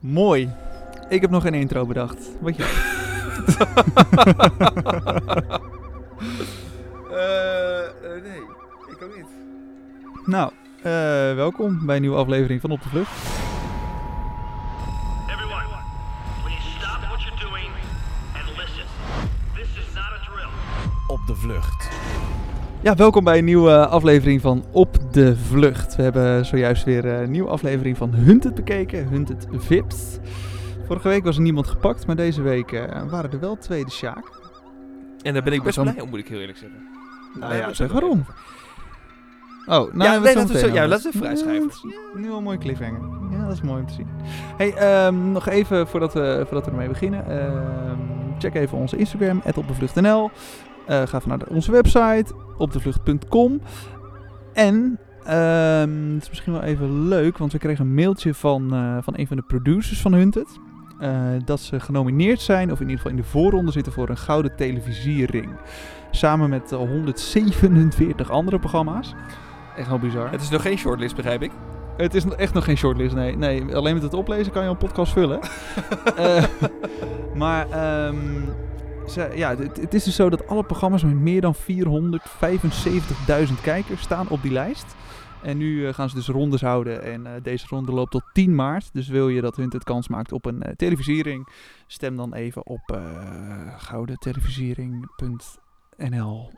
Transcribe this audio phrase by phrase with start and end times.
[0.00, 0.50] Mooi.
[1.08, 2.30] Ik heb nog geen intro bedacht.
[2.40, 2.64] Wat je?
[7.10, 8.40] Eh, nee,
[8.90, 9.26] ik ook niet.
[10.26, 10.82] nou, eh,
[11.34, 13.10] welkom bij een nieuwe aflevering van Op de Vlucht.
[15.28, 15.64] Everyone,
[16.42, 17.68] please stop what you're doing
[18.34, 18.84] and listen.
[19.54, 20.48] This is not a drill.
[21.06, 21.89] Op de vlucht.
[22.82, 25.96] Ja, welkom bij een nieuwe aflevering van Op de Vlucht.
[25.96, 30.18] We hebben zojuist weer een nieuwe aflevering van Hunted bekeken, Hunted Vips.
[30.86, 33.90] Vorige week was er niemand gepakt, maar deze week eh, waren er wel twee de
[33.90, 34.24] Sjaak.
[35.22, 36.78] En daar ben ik best Dan- blij om, moet ik heel eerlijk zeggen.
[37.40, 38.24] Nou ja, zeg waarom?
[39.66, 41.70] Oh, nou, Ja, nee, laten we zo ja, laten we vrij schrijven.
[42.14, 43.00] Ja, nu al een mooie cliffhanger.
[43.30, 44.06] Ja, dat is mooi om te zien.
[44.56, 47.26] Hey, ehm, nog even voordat we, voordat we ermee beginnen.
[47.26, 47.98] ehm,
[48.38, 50.30] check even onze Instagram, opdevlucht.nl.
[50.86, 52.24] Eh ga even naar de- onze website,
[52.60, 53.60] opdevlucht.com.
[54.52, 58.96] En, ehm, het is misschien wel even leuk, want we kregen een mailtje van, eh,
[59.02, 60.48] van een van de producers van Hunted.
[61.00, 61.10] eh,
[61.44, 64.56] dat ze genomineerd zijn, of in ieder geval in de voorronde zitten voor een gouden
[64.56, 65.48] televisiering.
[66.10, 69.14] Samen met eh, 147 andere programma's.
[69.76, 70.30] Echt wel bizar.
[70.30, 71.50] Het is nog geen shortlist, begrijp ik.
[71.96, 73.36] Het is echt nog geen shortlist, nee.
[73.36, 73.74] nee.
[73.76, 75.40] Alleen met het oplezen kan je een podcast vullen.
[76.16, 76.44] Eh,
[77.34, 78.16] maar ehm,
[79.10, 81.60] ze, ja, het, het is dus zo dat alle programma's met meer dan 475.000
[83.62, 84.94] kijkers staan op die lijst.
[85.42, 88.54] En nu eh, gaan ze dus rondes houden en eh, deze ronde loopt tot 10
[88.54, 88.92] maart.
[88.92, 91.48] Dus wil je dat Hunt het kans maakt op een eh, televisiering,
[91.86, 93.00] stem dan even op
[93.76, 96.52] goudentelevisiering.nl.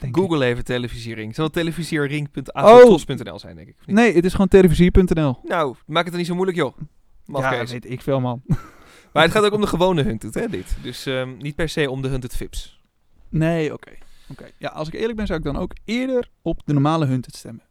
[0.00, 0.16] ik.
[0.16, 1.34] Google even televisiering.
[1.34, 3.76] Zal het televisiering.avotros.nl zijn, denk ik.
[3.86, 5.38] Nee, het is gewoon televisie.nl.
[5.42, 6.76] Nou, maak het er niet zo moeilijk, joh.
[6.78, 6.84] Ja,
[7.24, 7.72] Mafkees.
[7.72, 8.42] weet ik veel, man.
[9.12, 10.76] Maar het gaat ook om de gewone Hunted, hè, dit.
[10.82, 12.80] Dus ehm, niet per se om de Hunted Vips.
[13.28, 13.92] Nee, oké.
[14.28, 14.44] Oké.
[14.58, 17.62] Ja, als ik eerlijk ben, zou ik dan ook eerder op de normale Hunted stemmen.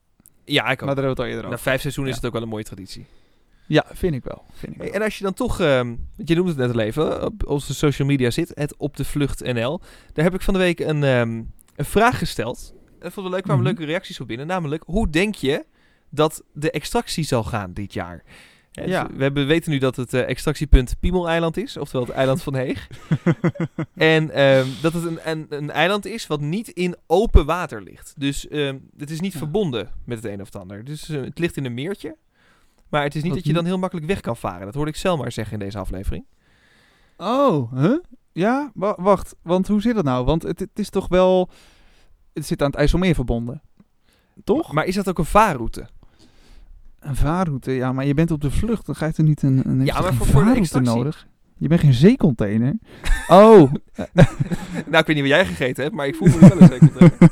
[0.46, 0.78] Ja, ik Maar ook.
[0.80, 1.60] daar hebben we het al eerder Na over.
[1.60, 2.18] vijf seizoenen Ja.
[2.18, 3.06] is het ook wel een mooie traditie.
[3.68, 4.44] Ja, vind ik wel.
[4.54, 4.92] Vind ik wel.
[4.92, 8.08] en als je dan toch, want je noemde het net al even, op onze social
[8.08, 9.82] media zit, het op de vlucht NL.
[10.14, 11.30] Daar heb ik van de week een, ehm,
[11.76, 12.74] een vraag gesteld.
[13.00, 13.74] En vond het leuk, kwamen Mhm.
[13.76, 14.48] leuke reacties op binnen.
[14.48, 15.66] Namelijk, hoe denk je
[16.10, 18.24] dat de extractie zal gaan dit jaar?
[18.80, 19.08] Hè, dus Ja.
[19.14, 22.88] we hebben, weten nu dat het eh, extractiepunt Piemeleiland is, oftewel het eiland van Heeg.
[23.96, 28.14] en ehm, dat het een, een, een eiland is wat niet in open water ligt.
[28.18, 29.38] Dus ehm, het is niet Ja.
[29.40, 30.84] verbonden met het een of het ander.
[30.84, 32.16] Dus eh, het ligt in een meertje.
[32.90, 34.66] Maar het is niet dat je dan heel makkelijk weg kan varen.
[34.66, 36.26] Dat hoorde ik Selma zeggen in deze aflevering.
[37.18, 37.98] Oh, huh?
[38.32, 39.36] Ja, wa- wacht.
[39.42, 40.26] Want hoe zit dat nou?
[40.26, 41.50] Want het, het is toch wel...
[42.34, 43.62] Het zit aan het IJsselmeer verbonden.
[44.44, 44.72] Toch?
[44.74, 45.88] Maar is dat ook een vaarroute?
[47.00, 48.86] Een vaarroute, ja, maar je bent op de vlucht.
[48.86, 50.28] Dan ga je er niet een, een, Ja, maar een voor-
[50.72, 51.28] voor nodig.
[51.58, 52.74] Je bent geen zeecontainer.
[53.28, 53.72] Oh.
[54.86, 57.12] nou, ik weet niet wat jij gegeten hebt, maar ik voel me wel een zeker.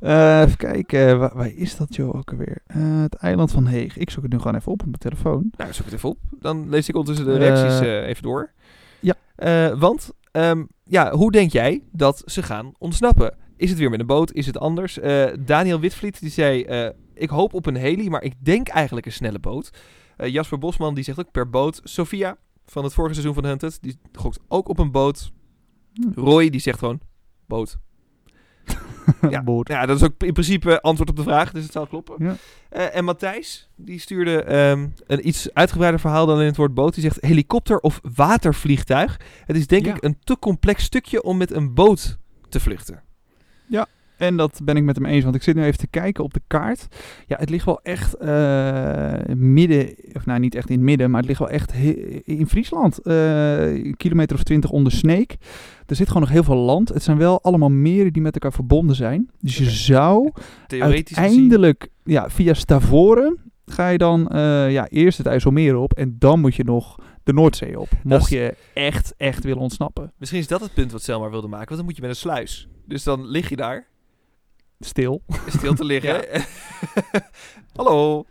[0.00, 2.58] Eh, even kijken, waar, waar is dat joh ook alweer?
[2.66, 3.96] Eh, het eiland van Heeg.
[3.96, 5.50] Ik zoek het nu gewoon even op op mijn telefoon.
[5.56, 6.18] Nou, zoek het even op.
[6.40, 8.50] Dan lees ik ondertussen de reacties Eh, eh, even door.
[9.00, 9.14] ja.
[9.36, 13.34] Eh, want, ehm, ja, hoe denk jij dat ze gaan ontsnappen?
[13.56, 14.32] Is het weer met een boot?
[14.32, 14.98] Is het anders?
[14.98, 19.06] Eh, Daniel Witvliet die zei, eh, ik hoop op een heli, maar ik denk eigenlijk
[19.06, 19.70] een snelle boot.
[20.16, 21.80] Eh, Jasper Bosman die zegt ook per boot.
[21.84, 25.32] Sophia van het vorige seizoen van Hunted, die gokt ook op een boot.
[25.92, 26.20] Hm.
[26.20, 27.00] Roy die zegt gewoon
[27.46, 27.76] boot.
[29.30, 29.42] Ja.
[29.42, 29.68] Boord.
[29.68, 32.16] Ja, dat is ook in principe antwoord op de vraag, dus het zal kloppen.
[32.18, 32.36] Ja.
[32.90, 36.94] En Matthijs, die stuurde ehm, een iets uitgebreider verhaal dan in het woord boot.
[36.94, 39.20] Die zegt helikopter of watervliegtuig.
[39.44, 39.94] Het is denk Ja.
[39.94, 43.02] ik een te complex stukje om met een boot te vluchten.
[44.16, 46.34] En dat ben ik met hem eens, want ik zit nu even te kijken op
[46.34, 46.86] de kaart.
[47.26, 51.18] Ja, het ligt wel echt eh, midden, of nou niet echt in het midden, maar
[51.20, 51.72] het ligt wel echt
[52.24, 52.98] in Friesland.
[53.02, 55.36] Een kilometer of twintig onder Sneek.
[55.86, 56.88] Er zit gewoon nog heel veel land.
[56.88, 59.30] Het zijn wel allemaal meren die met elkaar verbonden zijn.
[59.40, 60.30] Dus je zou
[60.66, 61.30] Theoretisch gezien.
[61.30, 66.40] uiteindelijk, ja, via Stavoren ga je dan eh, ja, eerst het IJsselmeer op en dan
[66.40, 67.88] moet je nog de Noordzee op.
[68.02, 70.12] Mocht is- je echt, echt willen ontsnappen.
[70.18, 72.16] Misschien is dat het punt wat Selma wilde maken, want dan moet je met een
[72.16, 72.68] sluis.
[72.84, 73.86] Dus dan lig je daar,
[74.80, 75.22] Stil.
[75.46, 76.24] stil te liggen.
[77.76, 78.24] Hallo.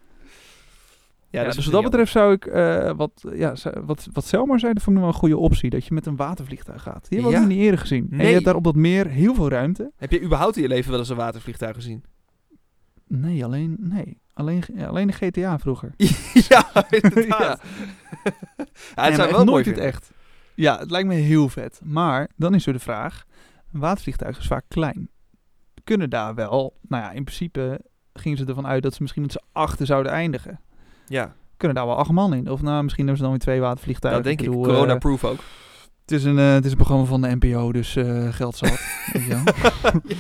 [1.30, 3.56] Ja, dus wat dat betreft zou ik, eh, wat, ja,
[3.86, 5.70] wat, wat Selma zei, dat vond ik nog wel een goede optie.
[5.70, 7.10] Dat je met een watervliegtuig gaat.
[7.10, 7.52] Die hebben we Ja.
[7.54, 8.08] niet eerder gezien.
[8.12, 8.28] En Nee.
[8.28, 9.92] je hebt daar op dat meer heel veel ruimte.
[9.98, 12.04] Heb je überhaupt in je leven wel eens een watervliegtuig gezien?
[13.08, 14.22] Nee, alleen, nee.
[14.34, 15.94] Alleen, alleen de GTA vroeger.
[16.50, 17.28] ja, inderdaad.
[17.28, 17.58] Ja.
[18.24, 18.30] Ja.
[18.64, 20.12] het Nee, zou wel mooi nooit het echt.
[20.56, 21.80] Ja, het lijkt me heel vet.
[21.84, 23.26] Maar dan is er de vraag,
[23.74, 25.10] een watervliegtuig is vaak klein.
[25.84, 27.82] Kunnen daar wel, nou ja, in principe
[28.14, 30.60] gingen ze ervan uit dat ze misschien met z'n achter zouden eindigen.
[31.06, 32.52] Ja, Kunnen daar wel acht man in?
[32.52, 34.24] Of nou, misschien hebben ze dan weer twee watervliegtuigen.
[34.24, 34.56] dat denk ik.
[34.56, 35.40] bedoel, eh, Corona-proof ook.
[36.02, 38.80] Het is, een, eh, het is een programma van de NPO, dus eh, geld zat.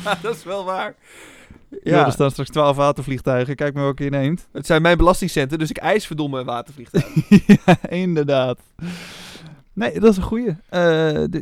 [0.03, 0.95] ja, dat is wel waar.
[1.83, 2.05] Ja.
[2.05, 3.55] er staan straks 12 watervliegtuigen.
[3.55, 4.47] Kijk maar welke je neemt.
[4.51, 7.29] Het zijn mijn belastingcenten, dus ik eis verdomme een watervliegtuig.
[7.65, 8.59] ja, inderdaad.
[9.73, 10.55] Nee, dat is een goeie.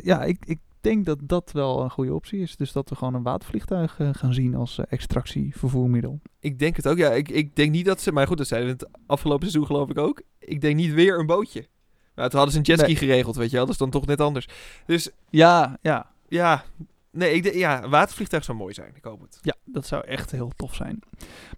[0.02, 2.56] Ja, ik, ik denk dat dat wel een goede optie is.
[2.56, 6.20] Dus dat we gewoon een watervliegtuig eh, gaan zien als eh, extractievervoermiddel.
[6.40, 7.10] ik denk het ook, ja.
[7.10, 8.12] Ik, ik denk niet dat ze...
[8.12, 10.22] Maar goed, dat zeiden we het afgelopen seizoen geloof ik ook.
[10.38, 11.66] Ik denk niet weer een bootje.
[12.14, 12.96] Nou, toen hadden ze een jetski Nee.
[12.96, 13.64] geregeld, weet je wel.
[13.64, 14.48] Dat is dan toch net anders.
[14.86, 16.10] Dus Ja, ja.
[16.28, 16.64] ja...
[17.10, 18.92] Nee, ik ja, watervliegtuig zou mooi zijn.
[18.94, 19.38] Ik hoop het.
[19.42, 20.98] Ja, dat zou echt heel tof zijn.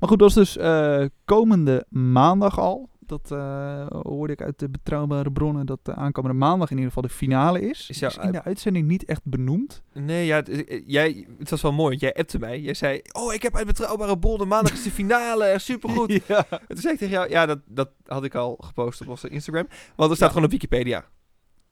[0.00, 2.88] Maar goed, dat is dus eh, komende maandag al.
[3.06, 7.08] Dat eh, hoorde ik uit de betrouwbare bronnen dat de aankomende maandag in ieder geval
[7.08, 7.88] de finale is.
[7.90, 9.82] Is in de uitzending niet echt benoemd.
[9.92, 12.60] Nee, ja, het, eh, jij, het was wel mooi, want jij appte mij.
[12.60, 16.12] Jij zei, oh, ik heb uit betrouwbare bronnen, maandag is de finale, supergoed.
[16.26, 16.46] Ja.
[16.50, 19.28] En toen zei ik tegen jou, ja, dat, dat had ik al gepost op onze
[19.28, 19.66] Instagram.
[19.96, 20.34] Want er staat Ja.
[20.34, 21.04] gewoon op Wikipedia.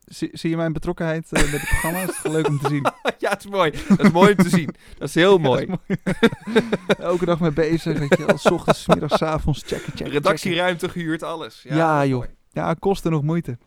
[0.05, 2.01] Zie, zie je mijn betrokkenheid eh, met het programma?
[2.01, 2.81] Is het leuk om te zien.
[3.17, 3.71] ja, het is mooi.
[3.87, 4.75] Dat is mooi om te zien.
[4.97, 5.65] Dat is heel mooi.
[5.67, 6.23] Ja, dat is
[6.53, 6.65] mooi.
[7.09, 8.37] Elke dag mee bezig, weet je wel.
[8.37, 10.13] 's ochtends, middags, avonds, checken, checken, checken.
[10.13, 11.61] Redactieruimte gehuurd, alles.
[11.67, 12.17] Ja, Ja, joh.
[12.17, 12.29] mooi.
[12.51, 13.57] Ja, kosten nog moeite.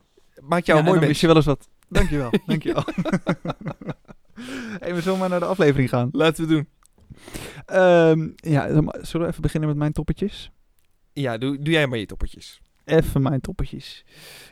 [0.40, 1.68] Maakt jou ja, mooi dan wist je wel eens wat.
[1.88, 2.84] Dankjewel, dankjewel.
[5.00, 6.08] zullen maar naar de aflevering gaan.
[6.12, 6.68] Laten we doen.
[7.66, 8.66] Ehm, ja,
[9.02, 10.50] zullen we even beginnen met mijn toppetjes?
[11.12, 12.60] Ja, doe, doe jij maar je toppertjes.
[12.86, 14.04] Even mijn toppetjes.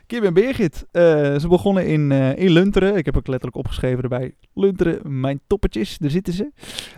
[0.05, 1.01] Kim en Birgit, eh,
[1.39, 2.95] ze begonnen in, eh, in Lunteren.
[2.95, 4.35] Ik heb ook letterlijk opgeschreven erbij.
[4.53, 6.51] Lunteren, mijn toppetjes, daar zitten ze.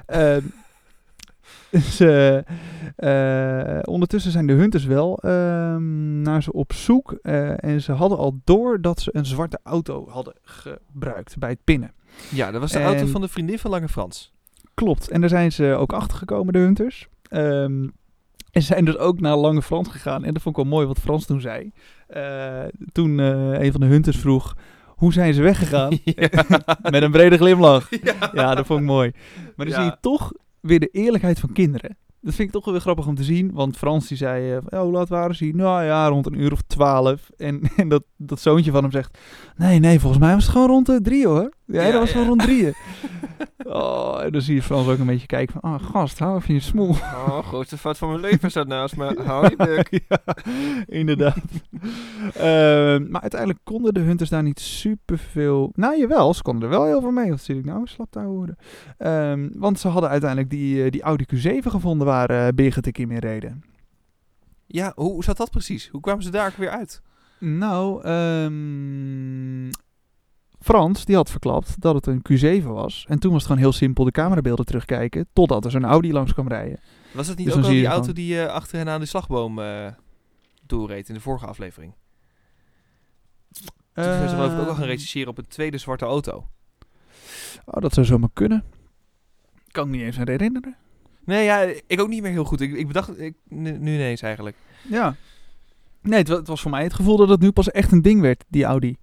[0.05, 0.41] Ehm,
[1.97, 2.43] ze
[2.95, 7.11] eh, ondertussen zijn de hunters wel ehm, naar ze op zoek.
[7.11, 11.91] en ze hadden al door dat ze een zwarte auto hadden gebruikt bij het pinnen.
[12.29, 14.31] Ja, dat was de En- auto van de vriendin van Lange Frans.
[14.73, 15.09] Klopt.
[15.09, 17.07] En daar zijn ze ook achter gekomen, de hunters.
[17.29, 17.87] Ehm,
[18.51, 20.23] en ze zijn dus ook naar Lange Frans gegaan.
[20.23, 21.71] En dat vond ik wel mooi wat Frans toen zei.
[22.07, 24.55] Eh, toen eh, een van de hunters vroeg,
[24.88, 25.97] hoe zijn ze weggegaan?
[26.91, 27.89] Met een brede glimlach.
[28.03, 28.29] ja.
[28.33, 29.11] Ja, dat vond ik mooi.
[29.55, 29.81] Maar dan Ja.
[29.81, 31.97] zie je toch weer de eerlijkheid van kinderen.
[32.21, 33.51] Dat vind ik toch wel weer grappig om te zien.
[33.53, 35.55] Want Frans die zei, eh, hoe laat waren ze hier?
[35.55, 37.29] Nou ja, rond een uur of twaalf.
[37.38, 39.17] En, en dat, dat zoontje van hem zegt,
[39.55, 41.51] nee, nee, volgens mij was het gewoon rond de drie hoor.
[41.67, 42.73] Ja, Ja, dat was gewoon rond drieën.
[43.63, 46.53] oh, en dan zie je Frans ook een beetje kijken van, ah, gast, hou even
[46.53, 46.89] je smoel.
[46.89, 49.21] Oh, grootste fout van mijn leven staat naast me.
[49.25, 49.89] Hou je bek.
[50.09, 50.35] ja,
[50.85, 51.43] inderdaad.
[52.33, 55.71] Ehm, maar uiteindelijk konden de hunters daar niet superveel...
[55.75, 57.29] Nou, jawel, ze konden er wel heel veel mee.
[57.29, 58.57] Wat zit ik nou slap te horen?
[58.97, 63.11] Ehm, want ze hadden uiteindelijk die, eh, die Audi Q7 gevonden waar eh Birgit Kim
[63.11, 63.63] in reden.
[64.67, 65.87] Ja, hoe, zat dat precies?
[65.87, 67.01] Hoe kwamen ze daar ook weer uit?
[67.39, 69.69] Nou, ehm,
[70.59, 72.21] Frans die had verklapt dat het een
[72.62, 73.06] Q7 was.
[73.07, 75.27] En toen was het gewoon heel simpel de camerabeelden terugkijken...
[75.33, 76.80] totdat er zo'n Audi langs kwam rijden.
[77.12, 79.59] Was het niet Dus ook al die auto die eh, achter hen aan de slagboom
[79.59, 79.88] eh
[80.65, 81.94] doorreed in de vorige aflevering?
[83.94, 86.48] Toen ze geloof ik ook al gaan Ehm, rechercheren op een tweede zwarte auto.
[87.65, 88.63] Oh, dat zou zomaar kunnen.
[89.71, 90.75] Kan ik niet eens aan herinneren.
[91.24, 92.62] Nee, ja, ik ook niet meer heel goed.
[92.62, 94.56] Ik, ik bedacht ik, nu, nu ineens eigenlijk.
[94.89, 95.15] Ja.
[96.01, 98.21] Nee, het, het was voor mij het gevoel dat het nu pas echt een ding
[98.21, 98.98] werd, die Audi.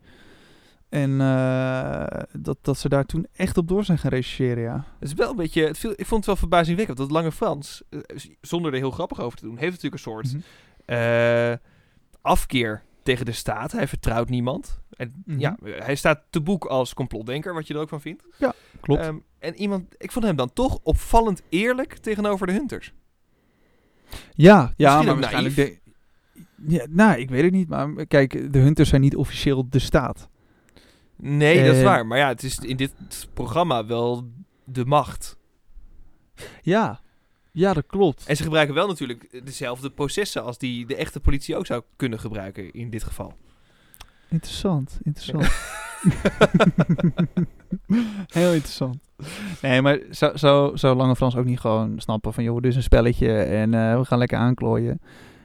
[0.94, 4.84] En eh, dat, dat ze daar toen echt op door zijn gaan rechercheren, ja.
[4.98, 6.98] Het is wel een beetje, het viel, ik vond het wel verbazingwekkend.
[6.98, 8.00] Dat Lange Frans, eh,
[8.40, 10.42] zonder er heel grappig over te doen, heeft natuurlijk een soort Mhm.
[10.84, 11.52] eh,
[12.22, 13.72] afkeer tegen de staat.
[13.72, 14.80] Hij vertrouwt niemand.
[14.90, 15.38] En Mhm.
[15.38, 18.24] ja, hij staat te boek als complotdenker, wat je er ook van vindt.
[18.80, 19.00] Klopt.
[19.00, 22.92] Ehm, en iemand, ik vond hem dan toch opvallend eerlijk tegenover de Hunters.
[24.34, 25.54] ja, ja, maar waarschijnlijk...
[25.56, 25.78] De,
[26.68, 30.28] ja, nou, ik weet het niet, maar kijk, de Hunters zijn niet officieel de staat.
[31.16, 32.06] Nee, dat is Eh, waar.
[32.06, 32.92] Maar ja, het is in dit
[33.34, 34.28] programma wel
[34.64, 35.36] de macht.
[36.62, 37.00] Ja,
[37.52, 38.26] ja, dat klopt.
[38.26, 42.20] En ze gebruiken wel natuurlijk dezelfde processen als die de echte politie ook zou kunnen
[42.20, 43.36] gebruiken in dit geval.
[44.28, 45.52] Interessant, interessant.
[48.38, 48.96] Heel interessant.
[49.62, 52.44] Nee, maar zou, zou, zou Lange Frans ook niet gewoon snappen van...
[52.44, 55.00] joh, dit is een spelletje en eh, we gaan lekker aanklooien.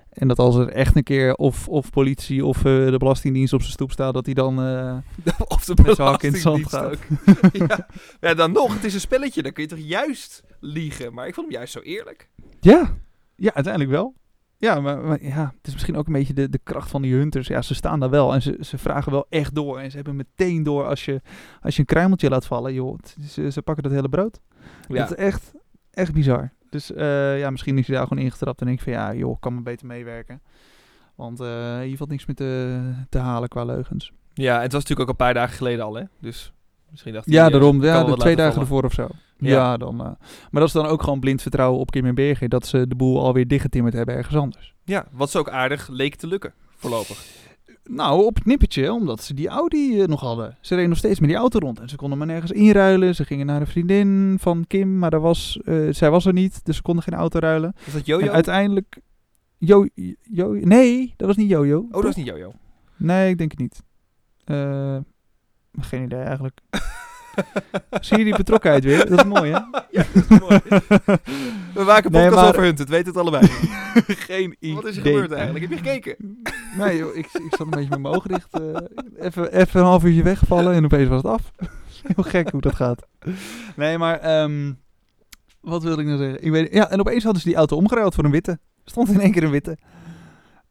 [0.10, 3.62] En dat als er echt een keer of, of politie of eh, de Belastingdienst op
[3.62, 4.14] zijn stoep staat...
[4.14, 4.62] dat hij dan...
[4.64, 4.98] eh,
[5.56, 6.98] of de Met in het zand ook.
[7.68, 7.88] ja.
[8.20, 8.74] ja, dan nog.
[8.74, 9.42] Het is een spelletje.
[9.42, 11.14] Dan kun je toch juist liegen.
[11.14, 12.30] Maar ik vond hem juist zo eerlijk.
[12.60, 12.98] ja,
[13.36, 14.16] ja, uiteindelijk wel.
[14.58, 17.14] Ja, maar, maar ja, het is misschien ook een beetje de, de kracht van die
[17.14, 17.48] hunters.
[17.48, 19.80] Ja, ze staan daar wel en ze, ze vragen wel echt door.
[19.80, 21.22] En ze hebben meteen door als je,
[21.62, 22.74] als je een kruimeltje laat vallen.
[22.74, 24.40] Joh, ze, ze pakken dat hele brood.
[24.88, 25.52] Dat is echt,
[25.92, 26.54] echt bizar.
[26.70, 29.40] Dus eh, ja, misschien is hij daar gewoon ingetrapt en denk ik van ja, joh,
[29.40, 30.42] kan me beter meewerken.
[31.16, 34.12] Want eh, hier valt niks meer te, te halen qua leugens.
[34.34, 36.04] Ja, het was natuurlijk ook een paar dagen geleden al, hè?
[36.20, 36.52] Dus
[36.90, 37.84] misschien dacht Ja, hij, eh, daarom.
[37.84, 38.68] Ja, de twee dagen vallen.
[38.68, 39.08] ervoor of zo.
[39.38, 39.50] Ja.
[39.50, 39.96] Ja, dan.
[39.96, 40.18] maar
[40.52, 42.50] dat is dan ook gewoon blind vertrouwen op Kim en Berger.
[42.50, 44.74] Dat ze de boel alweer dichtgetimmerd hebben ergens anders.
[44.84, 47.26] Ja, wat ze ook aardig leek te lukken, voorlopig.
[47.92, 50.58] Nou, op het nippertje, omdat ze die Audi eh, nog hadden.
[50.62, 51.80] Ze reden nog steeds met die auto rond.
[51.80, 53.16] En ze konden maar nergens inruilen.
[53.16, 56.66] Ze gingen naar een vriendin van Kim, maar daar was, eh, zij was er niet.
[56.66, 57.74] Dus ze konden geen auto ruilen.
[57.86, 58.32] Is dat En Jojo?
[58.32, 59.00] uiteindelijk...
[59.58, 59.88] Jo,
[60.22, 61.80] jo, nee, dat was niet Jojo.
[61.92, 62.54] Oh, dat is niet Jojo.
[62.98, 63.84] Nee, ik denk het niet.
[64.44, 64.98] Eh,
[65.80, 66.60] geen idee eigenlijk.
[68.02, 69.10] Zie je die betrokkenheid weer?
[69.10, 69.60] Dat is mooi, hè?
[69.92, 70.60] Ja, dat is mooi.
[71.74, 73.48] We maken Nee, podcast maar- over Hunt, het weten het allebei.
[74.06, 74.76] geen idee.
[74.76, 75.70] Wat is er gebeurd eigenlijk?
[75.70, 76.16] Heb je gekeken?
[76.78, 78.48] Nee, joh, ik, ik zat een beetje met mijn ogen dicht.
[78.60, 81.52] eh, even, even een half uurtje weggevallen en opeens was het af.
[82.04, 83.08] Heel gek hoe dat gaat.
[83.76, 84.74] Nee, maar ehm,
[85.62, 86.44] wat wilde ik nou zeggen?
[86.46, 88.60] Ik weet, ja, en opeens hadden ze die auto omgeruild voor een witte.
[88.86, 89.78] Stond in één keer een witte.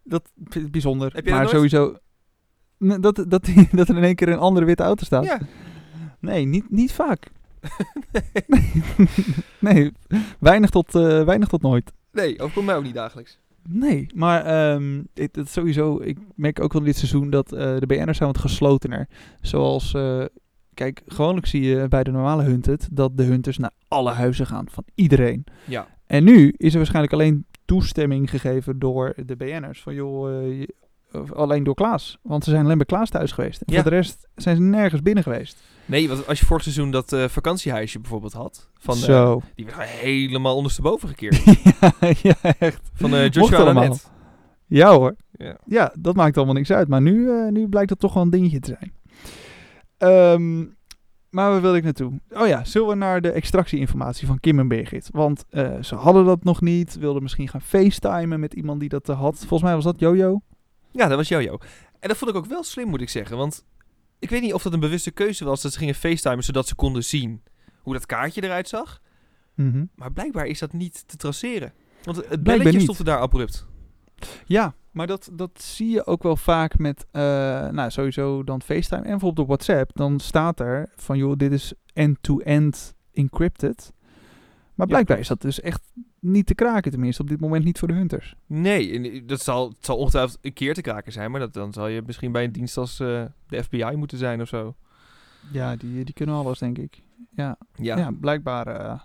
[0.02, 1.06] Dat vind ik bijzonder.
[1.14, 1.54] Heb je dat maar nooit?
[1.70, 1.96] sowieso...
[3.00, 5.24] Dat, dat, die- dat er in één keer een andere witte auto staat.
[5.24, 5.38] Ja.
[6.20, 7.30] Nee, niet, niet vaak.
[8.12, 8.44] nee,
[9.60, 9.92] nee,
[10.38, 11.92] weinig tot, eh, weinig tot nooit.
[12.12, 13.38] Nee, overkomt mij ook niet dagelijks.
[13.68, 17.86] Nee, maar ehm het, het sowieso, ik merk ook wel dit seizoen dat eh, de
[17.86, 19.08] BN'ers zijn wat geslotener.
[19.40, 20.24] Zoals, eh,
[20.74, 24.66] kijk, gewoonlijk zie je bij de normale Hunted dat de Hunters naar alle huizen gaan
[24.70, 25.44] van iedereen.
[25.64, 25.86] Ja.
[26.06, 29.82] En nu is er waarschijnlijk alleen toestemming gegeven door de BN'ers.
[29.82, 30.62] Van joh,
[31.34, 32.18] alleen door Klaas.
[32.22, 33.60] Want ze zijn alleen bij Klaas thuis geweest.
[33.60, 33.80] En Ja.
[33.82, 35.62] voor de rest zijn ze nergens binnen geweest.
[35.84, 39.40] Nee, want als je vorig seizoen dat eh, vakantiehuisje bijvoorbeeld had, van, eh, Zo.
[39.54, 41.42] die werd helemaal ondersteboven gekeerd.
[41.80, 42.90] ja, ja, echt.
[42.94, 43.64] Van eh Mocht Joshua.
[43.64, 44.10] Lanet.
[44.66, 45.16] Ja hoor.
[45.32, 45.56] Ja.
[45.66, 46.88] Ja, dat maakt allemaal niks uit.
[46.88, 48.92] Maar nu, eh, nu blijkt dat toch wel een dingetje te zijn.
[49.98, 50.58] Ehm,
[51.30, 52.20] maar waar wil ik naartoe?
[52.30, 55.08] Oh ja, zullen we naar de extractieinformatie van Kim en Birgit?
[55.12, 56.98] Want eh, ze hadden dat nog niet.
[56.98, 59.36] Wilden misschien gaan facetimen met iemand die dat eh, had.
[59.38, 60.40] Volgens mij was dat Jojo.
[60.98, 61.58] Ja, dat was Jojo.
[62.00, 63.36] En dat vond ik ook wel slim, moet ik zeggen.
[63.36, 63.64] Want
[64.18, 66.74] ik weet niet of dat een bewuste keuze was dat ze gingen facetimen zodat ze
[66.74, 67.42] konden zien
[67.82, 69.00] hoe dat kaartje eruit zag.
[69.94, 71.72] Maar blijkbaar is dat niet te traceren.
[72.02, 73.66] Want het belletje er daar abrupt.
[74.44, 77.22] Ja, maar dat, dat zie je ook wel vaak met, eh,
[77.68, 79.90] nou sowieso dan FaceTime en bijvoorbeeld op WhatsApp.
[79.94, 83.92] Dan staat er van, joh, dit is end-to-end encrypted.
[84.74, 85.82] Maar blijkbaar is dat dus echt
[86.20, 88.34] niet te kraken, tenminste op dit moment niet voor de hunters.
[88.46, 91.30] Nee, en dat zal, het zal ongetwijfeld een keer te kraken zijn.
[91.30, 94.40] Maar dat, dan zal je misschien bij een dienst als eh, de FBI moeten zijn
[94.40, 94.74] of zo.
[95.52, 97.02] Ja, die, die kunnen alles, denk ik.
[97.30, 98.10] Ja, Ja, ja.
[98.20, 99.00] blijkbaar, eh,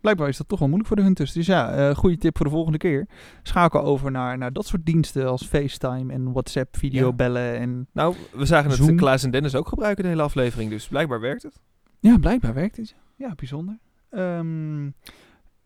[0.00, 1.32] blijkbaar is dat toch wel moeilijk voor de hunters.
[1.32, 3.06] Dus ja, eh goede tip voor de volgende keer.
[3.42, 7.58] Schakel over naar, naar dat soort diensten als FaceTime en WhatsApp, videobellen.
[7.58, 8.96] En nou, we zagen het Zoom.
[8.96, 10.70] Klaas en Dennis ook gebruiken de hele aflevering.
[10.70, 11.60] Dus blijkbaar werkt het.
[12.00, 12.94] ja, blijkbaar werkt het.
[13.16, 13.78] Ja, bijzonder.
[14.10, 14.84] Ehm,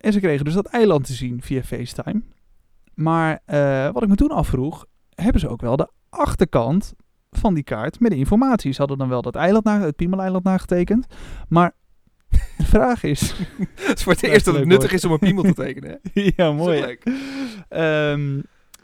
[0.06, 2.22] en ze kregen dus dat eiland te zien via FaceTime.
[2.94, 6.94] Maar eh, wat ik me toen afvroeg, hebben ze ook wel de achterkant
[7.30, 8.72] van die kaart met de informatie?
[8.72, 11.06] Ze hadden dan wel dat eiland, na, het Piemeleiland nagetekend.
[11.48, 11.74] Maar
[12.58, 13.34] de vraag is...
[13.86, 16.00] Het is voor het eerst dat het nuttig is om een piemel te tekenen.
[16.12, 16.30] Hè?
[16.36, 16.80] ja, mooi.
[16.80, 17.02] leuk.
[17.68, 18.40] Ehm,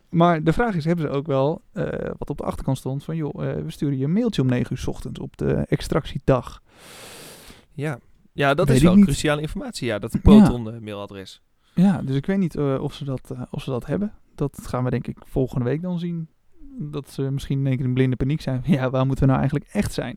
[0.09, 1.85] maar de vraag is, hebben ze ook wel eh,
[2.19, 3.17] wat op de achterkant stond van...
[3.17, 6.63] joh, eh, we sturen je een mailtje om 9 uur 's ochtends op de extractiedag.
[7.73, 7.99] Ja,
[8.33, 9.87] ja dat Weet is wel cruciale informatie.
[9.87, 11.43] Ja, dat Proton-mailadres.
[11.75, 14.13] Ja, dus ik weet niet eh, of, ze dat, eh, of ze dat hebben.
[14.35, 16.29] Dat gaan we denk ik volgende week dan zien.
[16.79, 18.63] Dat ze misschien in één keer in blinde paniek zijn.
[18.77, 20.17] Ja, waar moeten we nou eigenlijk echt zijn?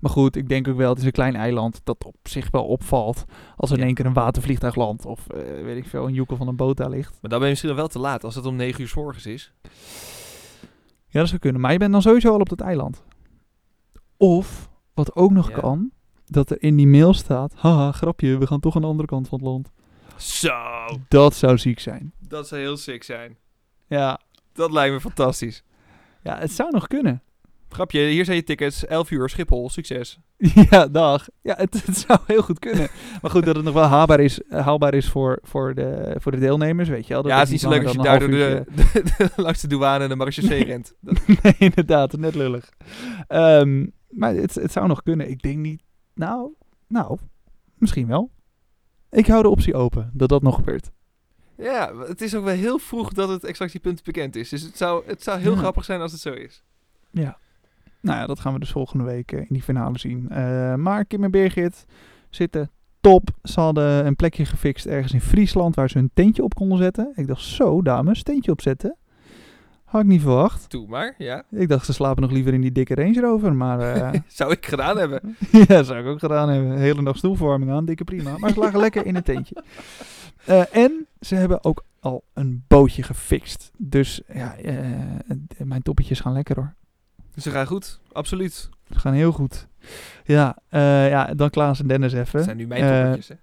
[0.00, 2.64] Maar goed, ik denk ook wel, het is een klein eiland dat op zich wel
[2.66, 3.24] opvalt.
[3.56, 3.86] Als er in Ja.
[3.86, 6.76] één keer een watervliegtuig landt of eh, weet ik veel, een joekel van een boot
[6.76, 7.10] daar ligt.
[7.20, 9.26] Maar dan ben je misschien wel te laat als het om 9 uur s morgens
[9.26, 9.52] is.
[11.08, 11.60] Ja, dat zou kunnen.
[11.60, 13.02] Maar je bent dan sowieso al op dat eiland.
[14.16, 15.58] Of, wat ook nog Ja.
[15.58, 15.90] kan,
[16.26, 17.52] dat er in die mail staat...
[17.56, 19.70] Haha, grapje, we gaan toch aan de andere kant van het land.
[20.16, 20.52] Zo,
[21.08, 22.12] Dat zou ziek zijn.
[22.28, 23.36] dat zou heel sick zijn.
[23.86, 24.20] Ja,
[24.52, 25.62] Dat lijkt me fantastisch.
[26.22, 27.22] ja het zou nog kunnen.
[27.68, 28.86] Grapje, hier zijn je tickets.
[28.86, 30.18] 11 uur, Schiphol, succes.
[30.70, 31.28] Ja, dag.
[31.42, 32.88] Ja, het, het zou heel goed kunnen.
[33.22, 36.32] Maar goed, dat het nog wel haalbaar is, eh, haalbaar is voor, voor, de, voor
[36.32, 37.22] de deelnemers, weet je wel.
[37.22, 38.92] Dat ja, het is niet zo leuk als je langer dan daar een door half
[38.92, 40.94] de, de- de- langs de douane en de marechaussee rent.
[41.42, 42.68] Nee, inderdaad, net lullig.
[43.28, 45.30] Ehm, maar het, het zou nog kunnen.
[45.30, 45.82] Ik denk niet...
[46.16, 46.52] Nou,
[46.88, 47.18] nou,
[47.74, 48.30] misschien wel.
[49.10, 50.90] Ik hou de optie open dat dat nog gebeurt.
[51.56, 54.48] ja, het is ook wel heel vroeg dat het extractiepunt bekend is.
[54.48, 55.58] Dus het zou, het zou heel Ja.
[55.58, 56.62] grappig zijn als het zo is.
[57.10, 57.38] Ja.
[58.00, 60.28] Nou ja, dat gaan we dus volgende week eh, in die finale zien.
[60.30, 61.84] Eh, maar Kim en Birgit
[62.30, 62.70] zitten
[63.00, 63.30] top.
[63.42, 67.12] Ze hadden een plekje gefixt ergens in Friesland waar ze hun tentje op konden zetten.
[67.14, 68.96] Ik dacht, zo dames, tentje opzetten.
[69.86, 70.68] Had ik niet verwacht.
[70.68, 71.44] Toe maar, ja.
[71.50, 73.54] Ik dacht, ze slapen nog liever in die dikke Range Rover.
[73.54, 75.36] Maar eh, Zou ik gedaan hebben.
[75.68, 76.78] ja, zou ik ook gedaan hebben.
[76.78, 78.38] Hele dag stoelverwarming aan, dikke prima.
[78.38, 79.62] Maar ze lagen lekker in een tentje.
[80.44, 83.70] Eh, en ze hebben ook al een bootje gefixt.
[83.76, 84.74] Dus ja, eh,
[85.64, 86.74] mijn toppetjes gaan lekker hoor.
[87.34, 88.68] Dus ze gaan goed, absoluut.
[88.92, 89.66] Ze gaan heel goed.
[90.24, 90.56] Ja,
[91.08, 92.32] ja dan Klaas en Dennis even.
[92.32, 93.34] Dat zijn nu mijn toppetjes, hè.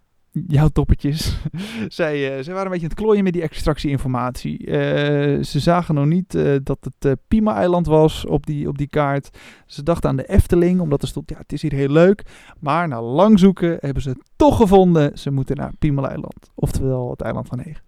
[0.47, 1.37] Jouw toppetjes.
[1.87, 4.65] zij, eh, zij waren een beetje aan het klooien met die extractieinformatie.
[4.67, 9.37] Eh, ze zagen nog niet eh, dat het Pima-eiland was op die, op die kaart.
[9.65, 12.23] Ze dachten aan de Efteling, omdat er stond, ja, het is hier heel leuk.
[12.59, 15.17] Maar na lang zoeken hebben ze het toch gevonden.
[15.17, 17.83] Ze moeten naar Piemeleiland, oftewel het eiland van Hegen.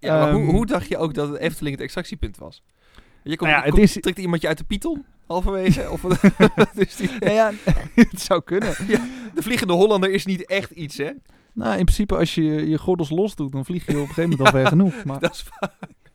[0.00, 2.62] Ja, maar hoe, Ehm, hoe dacht je ook dat het Efteling het extractiepunt was?
[3.22, 5.90] Je komt, Nou ja, het komt- is- trekt iemand je uit de Python halverwege?
[5.94, 6.04] of
[6.74, 7.10] is die?
[7.32, 7.50] Ja,
[7.94, 8.68] het zou kunnen.
[9.34, 11.10] De Vliegende Hollander is niet echt iets, hè?
[11.54, 14.30] Nou, in principe als je je gordels los doet, dan vlieg je op een gegeven
[14.30, 15.04] moment al ver genoeg.
[15.04, 15.70] Maar Dat is het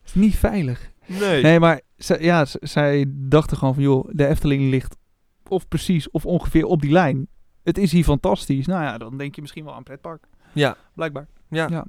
[0.06, 0.92] is niet veilig.
[1.06, 1.42] Nee.
[1.44, 4.96] Nee, maar zij, ja, zij dachten gewoon van, joh, de Efteling ligt
[5.48, 7.28] of precies of ongeveer op die lijn.
[7.64, 8.66] Het is hier fantastisch.
[8.68, 10.28] Nou ja, dan denk je misschien wel aan pretpark.
[10.54, 10.76] Ja.
[10.96, 11.28] Blijkbaar.
[11.50, 11.68] Ja.
[11.70, 11.86] Ja.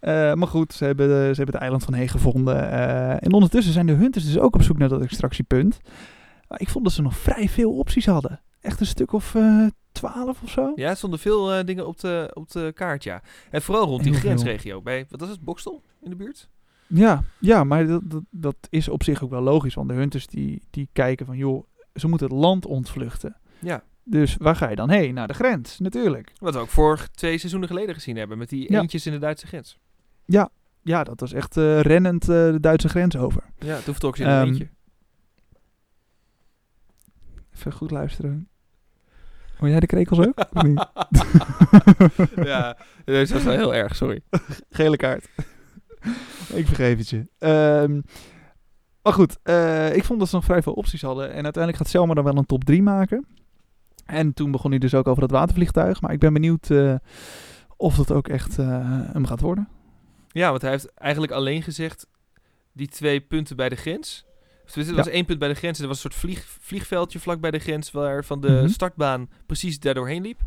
[0.00, 2.70] Eh, maar goed, ze hebben, ze hebben het eiland van Heen gevonden.
[2.70, 5.80] eh, en ondertussen zijn de hunters dus ook op zoek naar dat extractiepunt.
[6.48, 8.40] Maar ik vond dat ze nog vrij veel opties hadden.
[8.62, 10.72] Echt een stuk of eh, twaalf of zo.
[10.74, 13.22] Ja, er stonden veel eh, dingen op de, op de kaart, ja.
[13.50, 14.82] En vooral rond die grensregio.
[14.82, 16.48] Bij, wat was het, Bokstel in de buurt?
[16.86, 19.74] Ja, ja maar dat, dat, dat is op zich ook wel logisch.
[19.74, 21.64] Want de hunters die, die kijken van, joh,
[21.94, 23.36] ze moeten het land ontvluchten.
[23.58, 23.82] Ja.
[24.04, 25.14] Dus waar ga je dan heen?
[25.14, 26.32] Naar de grens, natuurlijk.
[26.38, 28.38] Wat we ook vorig twee seizoenen geleden gezien hebben.
[28.38, 28.80] Met die Ja.
[28.80, 29.78] eentjes in de Duitse grens.
[30.84, 33.42] Ja, dat was echt eh, rennend de Duitse grens over.
[33.58, 34.68] Ja, toen vertrok ze in een Ehm, eentje.
[37.54, 38.48] Even goed luisteren.
[39.62, 40.38] Hoor jij de krekels ook?
[40.52, 40.86] Of niet?
[42.48, 44.20] ja, dat was wel heel erg, sorry.
[44.70, 45.28] Gele kaart.
[46.54, 47.26] ik vergeef het je.
[47.38, 48.00] Ehm,
[49.02, 51.32] maar goed, eh, ik vond dat ze nog vrij veel opties hadden.
[51.32, 53.26] En uiteindelijk gaat Selma dan wel een top 3 maken.
[54.06, 56.00] En toen begon hij dus ook over dat watervliegtuig.
[56.00, 56.94] Maar ik ben benieuwd eh,
[57.76, 58.66] of dat ook echt eh,
[59.12, 59.68] hem gaat worden.
[60.28, 62.06] Ja, want hij heeft eigenlijk alleen gezegd
[62.72, 64.26] die twee punten bij de grens.
[64.72, 67.18] Tenminste, er was één punt bij de grens en er was een soort vlieg, vliegveldje
[67.18, 68.68] vlak bij de grens waar van de Mhm.
[68.68, 70.40] startbaan precies daar doorheen liep.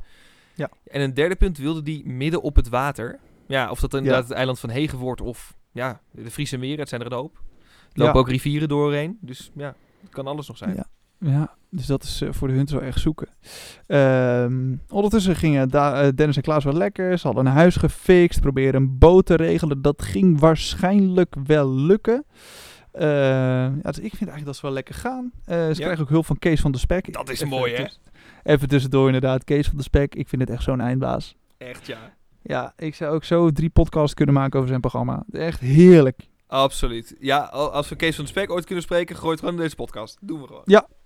[0.55, 0.69] Ja.
[0.87, 3.19] En een derde punt wilde die midden op het water.
[3.47, 6.89] Ja, of dat inderdaad het eiland van Hegen wordt of ja, de Friese meren, het
[6.89, 7.35] zijn er een hoop.
[7.35, 8.19] Er lopen Ja.
[8.19, 10.75] ook rivieren doorheen, dus ja, het kan alles nog zijn.
[10.75, 10.85] Ja.
[11.19, 13.27] Ja, dus dat is eh, voor de hunters wel echt zoeken.
[13.87, 17.17] Ehm, ondertussen gingen Da- eh, Dennis en Klaas wel lekker.
[17.17, 19.81] Ze hadden een huis gefixt, proberen een boot te regelen.
[19.81, 22.25] Dat ging waarschijnlijk wel lukken.
[22.97, 25.31] Eh, ja, dus ik vind eigenlijk dat ze wel lekker gaan.
[25.45, 25.73] Eh, ze Ja.
[25.73, 27.13] krijgen ook hulp van Kees van de Spek.
[27.13, 27.83] Dat is Even mooi, hè?
[27.83, 27.99] tuss-
[28.43, 30.15] Even tussendoor inderdaad, Kees van de Spek.
[30.15, 31.35] Ik vind het echt zo'n eindbaas.
[31.57, 31.97] Echt, ja.
[32.41, 35.23] Ja, ik zou ook zo drie podcasts kunnen maken over zijn programma.
[35.31, 36.27] Echt heerlijk.
[36.47, 37.15] Absoluut.
[37.19, 39.61] Ja, al- als we Kees van de Spek ooit kunnen spreken, gooi het gewoon in
[39.61, 40.17] deze podcast.
[40.21, 40.61] Doen we gewoon.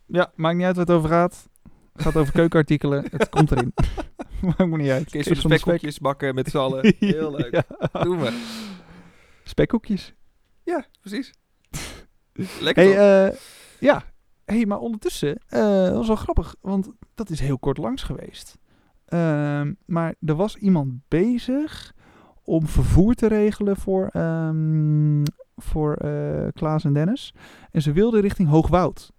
[0.07, 1.47] Ja, maakt niet uit waar het over gaat.
[1.93, 3.05] Het gaat over keukenartikelen.
[3.11, 3.73] Het komt erin.
[4.41, 5.09] maakt me niet uit.
[5.09, 6.93] Kees, van de Spekkoekjes bakken met z'n allen.
[6.99, 7.63] Heel leuk.
[7.91, 8.03] Ja.
[8.03, 8.57] Doen we.
[9.43, 10.13] Spekkoekjes.
[10.63, 11.33] Ja, precies.
[12.61, 13.37] Lekker Hey, eh,
[13.79, 14.03] ja.
[14.45, 18.57] hey, maar ondertussen eh, dat was wel grappig, want dat is heel kort langs geweest.
[19.05, 21.93] Ehm, maar er was iemand bezig
[22.43, 25.23] om vervoer te regelen voor, ehm,
[25.55, 27.33] voor eh, Klaas en Dennis.
[27.71, 29.11] En ze wilden richting Hoogwoud.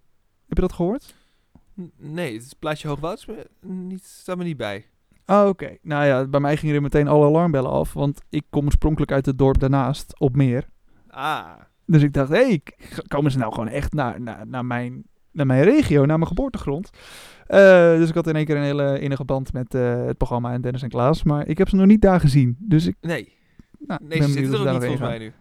[0.49, 1.15] Heb je dat gehoord?
[1.97, 4.87] Nee, het plaatje Hoogwoud is me niet, staat me niet bij.
[5.27, 5.77] Oh, oké.
[5.83, 9.27] Nou ja, bij mij gingen er meteen alle alarmbellen af, want ik kom oorspronkelijk uit
[9.27, 10.69] het dorp daarnaast, op meer.
[11.09, 11.51] Ah,
[11.91, 12.61] Dus ik dacht, hé, hey,
[13.07, 16.91] komen ze nou gewoon echt naar, naar, naar, mijn, naar mijn regio, naar mijn geboortegrond?
[17.47, 20.53] Eh, dus ik had in één keer een hele innige band met eh, het programma
[20.53, 21.23] en Dennis en Klaas.
[21.23, 22.57] Maar ik heb ze nog niet daar gezien.
[22.59, 23.33] Dus ik nee.
[23.79, 25.33] nou, Nee, ze zitten er ook niet volgens mij nu.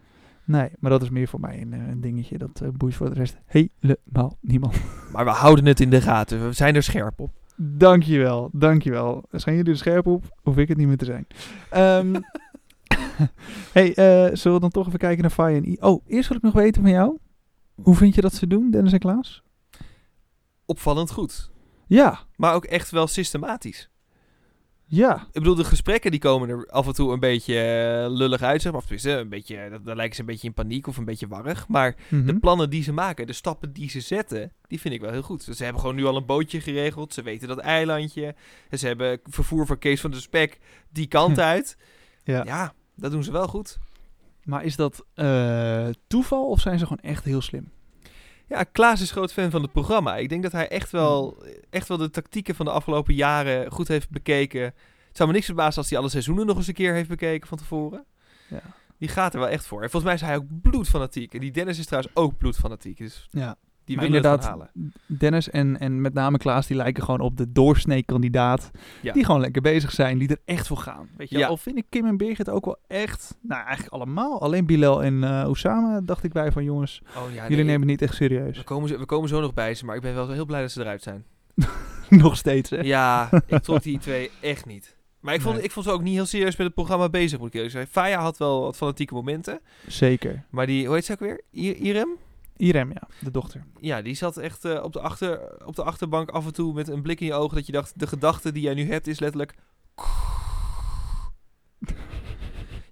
[0.44, 2.38] Nee, maar dat is meer voor mij een, eh, een dingetje.
[2.38, 4.80] Dat eh boeit voor de rest helemaal niemand.
[5.12, 6.46] Maar we houden het in de gaten.
[6.46, 7.30] We zijn er scherp op.
[7.56, 9.24] Dankjewel, dankjewel.
[9.30, 10.36] Zijn jullie er scherp op?
[10.42, 11.26] Hoef ik het niet meer te zijn.
[11.70, 12.14] Ehm,
[13.72, 15.76] hey, eh, zullen we dan toch even kijken naar Fire en I?
[15.80, 17.18] Oh, eerst wil ik nog weten van jou.
[17.82, 19.42] Hoe vind je dat ze doen, Dennis en Klaas?
[20.66, 21.50] Opvallend goed.
[21.86, 23.90] Ja, Maar ook echt wel systematisch.
[24.84, 25.16] ja.
[25.26, 28.62] Ik bedoel, de gesprekken die komen er af en toe een beetje eh, lullig uit.
[28.62, 28.82] Zeg maar.
[28.82, 31.68] Of een beetje, dat- dan lijken ze een beetje in paniek of een beetje warrig.
[31.68, 32.38] Maar de Mhm.
[32.38, 35.46] plannen die ze maken, de stappen die ze zetten, die vind ik wel heel goed.
[35.46, 37.14] Dus ze hebben gewoon nu al een bootje geregeld.
[37.14, 38.34] Ze weten dat eilandje.
[38.68, 40.58] En ze hebben vervoer voor Kees van de Spek
[40.90, 41.76] die kant uit.
[42.24, 42.44] Ja.
[42.44, 43.78] Ja, dat doen ze wel goed.
[44.44, 47.70] Maar is dat eh, toeval of zijn ze gewoon echt heel slim?
[48.46, 50.16] Ja, Klaas is groot fan van het programma.
[50.16, 53.88] Ik denk dat hij echt wel, echt wel de tactieken van de afgelopen jaren goed
[53.88, 54.62] heeft bekeken.
[54.62, 57.48] Het zou me niks verbazen als hij alle seizoenen nog eens een keer heeft bekeken
[57.48, 58.04] van tevoren.
[58.48, 58.62] Ja.
[58.98, 59.82] Die gaat er wel echt voor.
[59.82, 61.34] En volgens mij is hij ook bloedfanatiek.
[61.34, 62.98] En die Dennis is trouwens ook bloedfanatiek.
[62.98, 63.56] Dus Ja.
[63.98, 64.70] Die Maar inderdaad, halen.
[65.06, 68.70] Dennis en, en met name Klaas, die lijken gewoon op de doorsnee kandidaat.
[69.00, 69.12] Ja.
[69.12, 71.08] Die gewoon lekker bezig zijn, die er echt voor gaan.
[71.16, 71.46] Weet je, Ja.
[71.46, 74.40] al vind ik Kim en Birgit ook wel echt, nou eigenlijk allemaal.
[74.40, 77.80] Alleen Bilal en eh Osama dacht ik bij van jongens, Oh, ja, jullie nee, nemen
[77.80, 78.56] het niet echt serieus.
[78.56, 80.60] we, komen, zo- we komen zo nog bij ze, maar ik ben wel heel blij
[80.60, 81.24] dat ze eruit zijn.
[82.08, 82.76] Nog steeds hè.
[82.80, 84.96] Ja, ik trok die twee echt niet.
[85.20, 85.64] Maar ik vond, Nee.
[85.64, 87.90] ik vond ze ook niet heel serieus met het programma bezig, moet ik eerlijk zeggen.
[87.92, 89.60] Faya had wel wat fanatieke momenten.
[89.86, 90.44] Zeker.
[90.50, 91.40] Maar die, hoe heet ze ook weer?
[91.54, 92.08] I- Irem?
[92.60, 93.64] Irem, ja, de dochter.
[93.80, 96.88] Ja, die zat echt eh, op, de achter, op de achterbank af en toe met
[96.88, 99.18] een blik in je ogen dat je dacht, de gedachte die jij nu hebt is
[99.18, 99.54] letterlijk...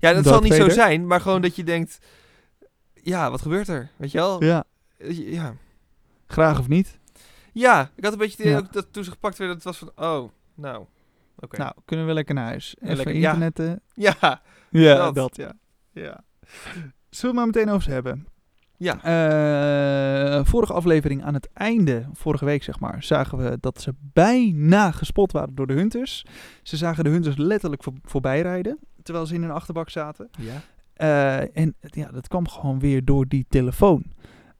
[0.00, 1.98] Ja, dat zal niet zo zijn, maar gewoon dat je denkt,
[2.94, 3.90] ja, wat gebeurt er?
[3.96, 4.44] Weet je wel?
[4.44, 4.64] Ja,
[5.08, 5.54] Ja,
[6.26, 6.98] graag of niet.
[7.52, 8.60] ja ik had een beetje Ja.
[8.70, 10.84] dat toen ze gepakt werden, dat het was van, oh, nou,
[11.38, 11.56] oké.
[11.58, 12.76] Nou, kunnen we lekker naar huis.
[12.80, 13.26] Even lekker- ja.
[13.32, 13.80] internetten.
[13.94, 15.14] Ja, Ja, Dat.
[15.14, 15.52] dat, ja.
[15.92, 16.20] ja.
[17.10, 18.26] Zullen we het maar meteen over ze hebben?
[18.78, 19.02] Ja.
[19.02, 24.90] Eh, vorige aflevering aan het einde, vorige week zeg maar, zagen we dat ze bijna
[24.90, 26.24] gespot waren door de Hunters.
[26.62, 30.28] Ze zagen de Hunters letterlijk voor, voorbij rijden, terwijl ze in een achterbak zaten.
[30.38, 30.62] ja.
[30.94, 34.04] Eh, en ja, dat kwam gewoon weer door die telefoon.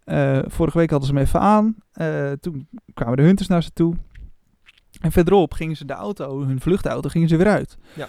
[0.04, 1.76] Eh, vorige week hadden ze hem even aan.
[2.40, 3.94] Toen kwamen de Hunters naar ze toe.
[5.00, 7.76] En verderop gingen ze de auto, hun vluchtauto, gingen ze weer uit.
[7.94, 8.08] Ja.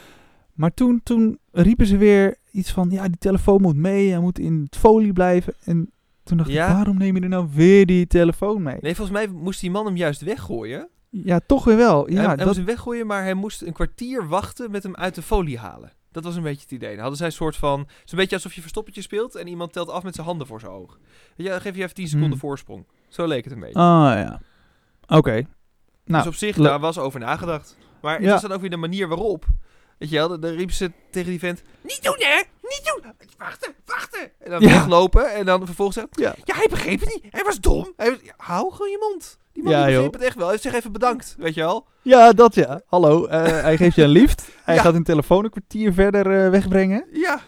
[0.54, 4.40] Maar toen, toen riepen ze weer iets van, ja, die telefoon moet mee, hij moet
[4.40, 5.54] in het folie blijven.
[5.64, 5.92] En
[6.30, 6.68] toen dacht Ja.
[6.68, 8.78] ik, waarom neem je er nou weer die telefoon mee?
[8.82, 10.90] Nee, volgens mij moest die man hem juist weggooien.
[11.10, 12.10] Ja, toch weer wel.
[12.10, 14.84] Ja, Ja, hij, hij dat, moest hem weggooien, maar hij moest een kwartier wachten met
[14.84, 15.92] hem uit de folie halen.
[16.12, 16.90] Dat was een beetje het idee.
[16.90, 17.80] Dan hadden zij een soort van...
[17.80, 20.48] Het is een beetje alsof je verstoppertje speelt en iemand telt af met zijn handen
[20.48, 21.00] voor zijn oog.
[21.36, 22.40] Dan geef je even 10 seconden Hmm.
[22.40, 22.86] voorsprong.
[23.08, 23.80] Zo leek het een beetje.
[23.80, 24.42] Ah, ja.
[25.08, 25.32] Oké.
[26.06, 27.78] Nou, dus op zich, daar was over nagedacht.
[28.02, 28.32] Maar het Ja.
[28.32, 29.46] was dan ook weer de manier waarop.
[29.98, 31.62] Weet je wel, dan- riepen ze tegen die vent...
[31.84, 32.42] Niet doen, hè!
[32.70, 33.12] Niet doen!
[33.38, 34.32] Wachten, wachten!
[34.40, 34.68] En dan Ja.
[34.68, 36.06] weglopen en dan vervolgens.
[36.12, 36.36] Ja.
[36.44, 37.32] Ja, hij begreep het niet.
[37.34, 37.94] Hij was dom.
[37.96, 39.38] Hij was- ja, hou gewoon je mond.
[39.54, 40.12] Die man Ja, begreep joh.
[40.14, 40.48] het echt wel.
[40.48, 41.88] Hij zegt even bedankt, weet je wel.
[42.02, 42.82] Ja, dat ja.
[42.86, 44.50] Hallo, eh, hij geeft je een lift.
[44.66, 47.06] Hij gaat een telefoon een kwartier verder eh, wegbrengen.
[47.12, 47.42] Ja.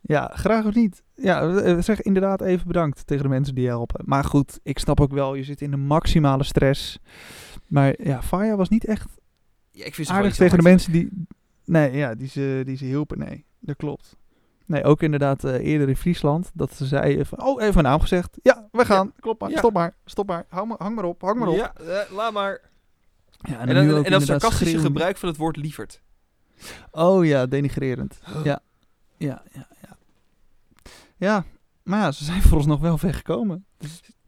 [0.00, 1.02] Ja, graag of niet.
[1.14, 4.02] Ja, eh, zeg inderdaad even bedankt tegen de mensen die je helpen.
[4.04, 6.98] Maar goed, ik snap ook wel, je zit in de maximale stress.
[7.66, 9.06] Maar ja, Faya was niet echt
[9.70, 11.26] ja ik vind ze aardig tegen de mensen die...
[11.64, 13.18] Nee, ja, die ze, die ze hielpen.
[13.18, 14.16] Nee, dat klopt.
[14.68, 16.50] Nee, ook inderdaad eh, eerder in Friesland.
[16.54, 18.38] Dat ze zeiden van, oh, even mijn naam gezegd.
[18.42, 19.12] Ja, we gaan.
[19.20, 19.50] Klopt maar.
[19.50, 19.58] Ja.
[19.58, 19.94] Stop maar.
[20.04, 20.46] Stop maar.
[20.48, 20.78] Hang, maar.
[20.78, 21.22] hang maar op.
[21.22, 21.56] Hang maar op.
[21.56, 22.60] Ja, eh, laat maar.
[23.38, 24.84] Ja, En, nu dan, en inderdaad sarcastische schreeuwen.
[24.84, 26.02] gebruik van het woord lieverd.
[26.90, 28.20] Oh ja, denigrerend.
[28.44, 28.60] Ja.
[29.16, 29.96] Ja, ja, ja.
[31.16, 31.44] Ja,
[31.82, 33.64] maar ja, ze zijn vooralsnog wel ver gekomen.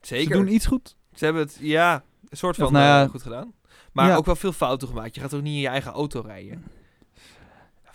[0.00, 0.32] Zeker.
[0.32, 0.96] Ze doen iets goed.
[1.14, 3.52] Ze hebben het, ja, een soort Of van nou eh, goed gedaan.
[3.92, 4.16] Maar ja.
[4.16, 5.14] ook wel veel fouten gemaakt.
[5.14, 6.64] Je gaat ook niet in je eigen auto rijden.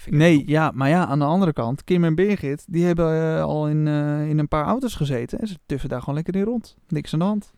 [0.05, 3.05] Vind Nee, ja, maar ja, aan de andere kant, Kim en Birgit, die hebben
[3.37, 5.39] eh, al in, eh, in een paar auto's gezeten.
[5.39, 6.77] En ze tuffen daar gewoon lekker in rond.
[6.87, 7.53] Niks aan de hand.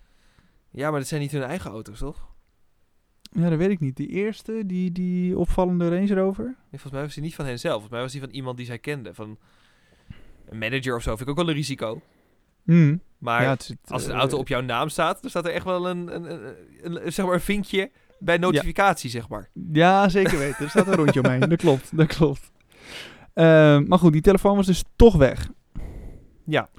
[0.71, 2.27] Ja, maar dat zijn niet hun eigen auto's, toch?
[3.31, 3.95] Ja, dat weet ik niet.
[3.95, 6.45] Die eerste, die, die opvallende Range Rover.
[6.45, 7.71] Nee, volgens mij was die niet van hen zelf.
[7.73, 9.13] Volgens mij was die van iemand die zij kende.
[9.13, 9.37] Van
[10.49, 11.09] een manager of zo.
[11.15, 12.01] Vind ik ook wel een risico.
[12.63, 13.01] Hmm.
[13.17, 15.51] Maar ja, het zit, als een eh, auto op jouw naam staat, dan staat er
[15.51, 19.49] echt wel een, een, een, een- een- zeg maar een vinkje bij notificatie, zeg maar.
[19.71, 20.63] Ja, zeker weten.
[20.63, 21.39] Er staat een rondje omheen.
[21.39, 22.51] Dat klopt, dat klopt.
[23.33, 23.43] Eh,
[23.79, 25.49] maar goed, die telefoon was dus toch weg.
[26.45, 26.69] Ja.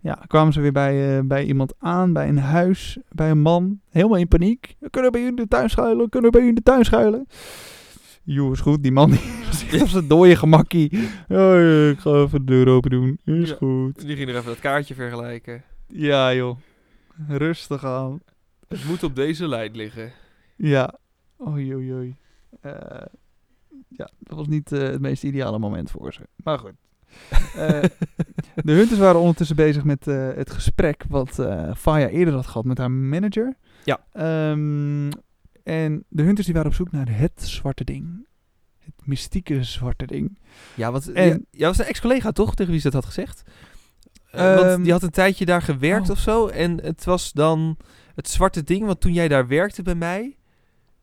[0.00, 3.80] Ja, kwamen ze weer bij, eh, bij iemand aan, bij een huis, bij een man.
[3.90, 4.76] Helemaal in paniek.
[4.78, 6.84] We kunnen bij u in de tuin schuilen, kunnen we bij u in de tuin
[6.84, 7.26] schuilen.
[8.22, 8.82] Joh, is goed.
[8.82, 10.90] Die man die was echt op zijn dode gemakkie.
[11.28, 11.54] Ja,
[11.90, 13.18] ik ga even de deur open doen.
[13.24, 13.54] Is Ja.
[13.56, 14.06] goed.
[14.06, 15.62] Die ging er even dat kaartje vergelijken.
[15.86, 16.58] Ja, joh.
[17.28, 18.20] Rustig aan.
[18.68, 20.12] Het moet op deze lijn liggen.
[20.58, 20.94] Ja.
[21.46, 22.16] Oei, oei, oei.
[22.60, 23.06] Eh,
[23.88, 26.20] ja, dat was niet eh, het meest ideale moment voor ze.
[26.36, 26.72] Maar goed.
[27.54, 27.82] Eh,
[28.64, 32.90] de Hunters waren ondertussen bezig met het gesprek wat Faya eerder had gehad met haar
[32.90, 33.56] manager.
[33.84, 34.00] Ja.
[34.12, 35.10] Ehm,
[35.62, 38.26] en de Hunters die waren op zoek naar het zwarte ding.
[38.78, 40.38] Het mystieke zwarte ding.
[40.74, 43.42] Ja, want En- ja, was een ex-collega toch, tegen wie ze dat had gezegd?
[44.30, 46.10] Want Ehm, die had een tijdje daar gewerkt oh.
[46.10, 46.46] of zo.
[46.46, 47.76] En het was dan
[48.14, 50.36] het zwarte ding, wat toen jij daar werkte bij mij,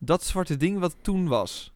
[0.05, 1.73] dat zwarte ding wat toen was.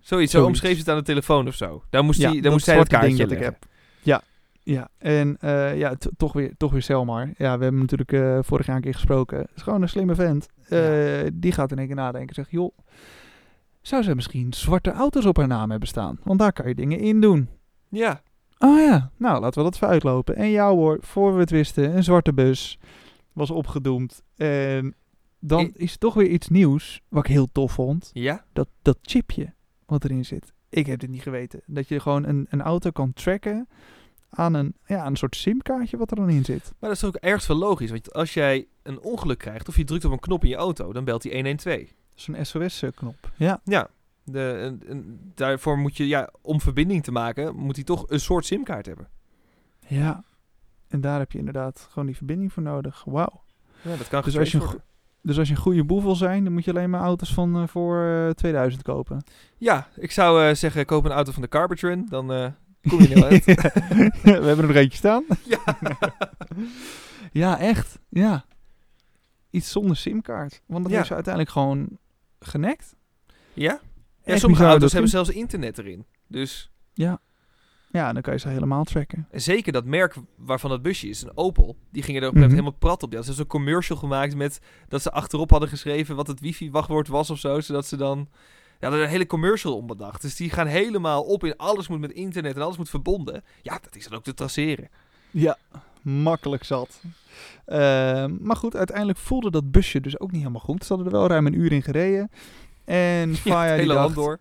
[0.00, 1.82] Zoiets, zo omschreef ze het aan de telefoon of zo.
[1.90, 3.68] Daar moest, Ja, die, daar moest zij dat zwarte kaartje ding dat ik leggen.
[4.02, 4.22] Ja,
[4.62, 4.88] ja.
[4.98, 7.30] En eh, ja, toch weer, toch weer Selmar.
[7.36, 9.38] Ja, we hebben natuurlijk eh, vorig jaar een keer gesproken.
[9.38, 10.46] Het is gewoon een slimme vent.
[10.68, 10.80] Eh,
[11.34, 12.78] Die gaat in één keer nadenken en zegt, joh,
[13.80, 16.18] zou zij misschien zwarte auto's op haar naam hebben staan?
[16.24, 17.48] Want daar kan je dingen in doen.
[17.88, 18.22] Ja,
[18.62, 20.36] Oh ja, nou laten we dat even uitlopen.
[20.36, 22.78] En ja hoor, voor we het wisten, een zwarte bus
[23.32, 24.22] was opgedoemd.
[24.36, 24.94] En
[25.40, 28.10] dan I- is toch weer iets nieuws, wat ik heel tof vond.
[28.12, 28.44] ja.
[28.52, 29.52] Dat, dat chipje
[29.86, 30.52] wat erin zit.
[30.68, 31.60] Ik heb dit niet geweten.
[31.66, 33.68] Dat je gewoon een, een auto kan tracken
[34.28, 36.72] aan een, ja, aan een soort simkaartje wat er dan in zit.
[36.78, 37.90] Maar dat is ook ergens wel logisch.
[37.90, 40.92] Want als jij een ongeluk krijgt of je drukt op een knop in je auto,
[40.92, 41.80] dan belt hij 112.
[42.14, 43.30] Zo'n SOS-knop.
[43.36, 43.60] Ja.
[43.64, 43.88] Ja,
[44.24, 48.20] de, en- en daarvoor moet je, ja, om verbinding te maken, moet hij toch een
[48.20, 49.08] soort simkaart hebben.
[49.86, 50.24] Ja.
[50.88, 53.04] En daar heb je inderdaad gewoon die verbinding voor nodig.
[53.04, 53.42] Wauw.
[53.82, 54.80] Ja, dat kan Dus als je een.
[55.22, 57.56] Dus als je een goede boef wil zijn, dan moet je alleen maar auto's van
[57.56, 59.24] eh, voor eh, 2000 kopen.
[59.56, 62.06] Ja, ik zou eh, zeggen, koop een auto van de Carbertron.
[62.08, 62.46] Dan eh,
[62.88, 63.44] kom je er heel uit.
[64.22, 65.24] We hebben er nog eentje staan.
[65.44, 65.58] ja.
[67.32, 67.98] Ja, echt.
[68.08, 68.44] Ja.
[69.50, 70.62] Iets zonder simkaart.
[70.66, 70.96] Want dat Ja.
[70.96, 71.88] heeft ze uiteindelijk gewoon
[72.40, 72.96] genekt.
[73.52, 73.80] Ja?
[74.24, 76.04] Ja, sommige auto's hebben zelfs internet erin.
[76.26, 77.18] Dus Ja,
[77.92, 79.26] dan kan je ze helemaal tracken.
[79.30, 82.40] en zeker dat merk waarvan dat busje is, een Opel, die gingen er op een
[82.40, 82.50] Mhm.
[82.50, 83.12] helemaal prat op.
[83.12, 87.08] Ja, ze hebben zo'n commercial gemaakt met dat ze achterop hadden geschreven wat het wifi-wachtwoord
[87.08, 88.28] was of zo, zodat ze dan...
[88.80, 90.22] Ja, er een hele commercial om bedacht.
[90.22, 93.42] Dus die gaan helemaal op in alles moet met internet en alles moet verbonden.
[93.62, 94.88] Ja, dat is dan ook te traceren.
[95.30, 95.56] Ja,
[96.02, 97.00] makkelijk zat.
[97.64, 100.84] Ehm, maar goed, uiteindelijk voelde dat busje dus ook niet helemaal goed.
[100.84, 102.30] Ze hadden er wel ruim een uur in gereden.
[102.84, 104.38] En Ja, Faya die hele dacht, land door.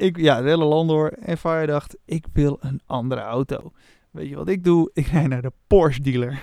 [0.00, 1.08] Ik, ja, het hele land door.
[1.08, 3.72] En Faya dacht, ik wil een andere auto.
[4.10, 4.90] Weet je wat ik doe?
[4.92, 6.42] Ik rijd naar de Porsche dealer.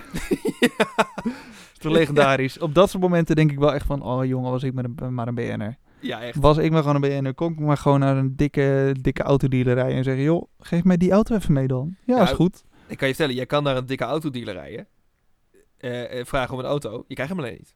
[1.78, 2.58] Toch legendarisch.
[2.58, 5.14] Op dat soort momenten denk ik wel echt van, oh jongen, was ik maar een,
[5.14, 5.76] maar een BN'er.
[6.00, 6.36] Ja, echt.
[6.38, 9.74] Was ik maar gewoon een BN'er, kon ik maar gewoon naar een dikke, dikke autodealer
[9.74, 11.96] rijden en zeggen, joh, geef mij die auto even mee dan.
[12.04, 12.64] Ja, Ja, is goed.
[12.86, 14.86] Ik kan je vertellen, jij kan naar een dikke autodealer rijden.
[15.78, 17.04] eh, eh, vragen om een auto.
[17.08, 17.74] Je krijgt hem alleen niet.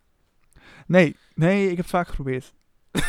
[0.87, 2.53] Nee, nee, ik heb het vaak geprobeerd.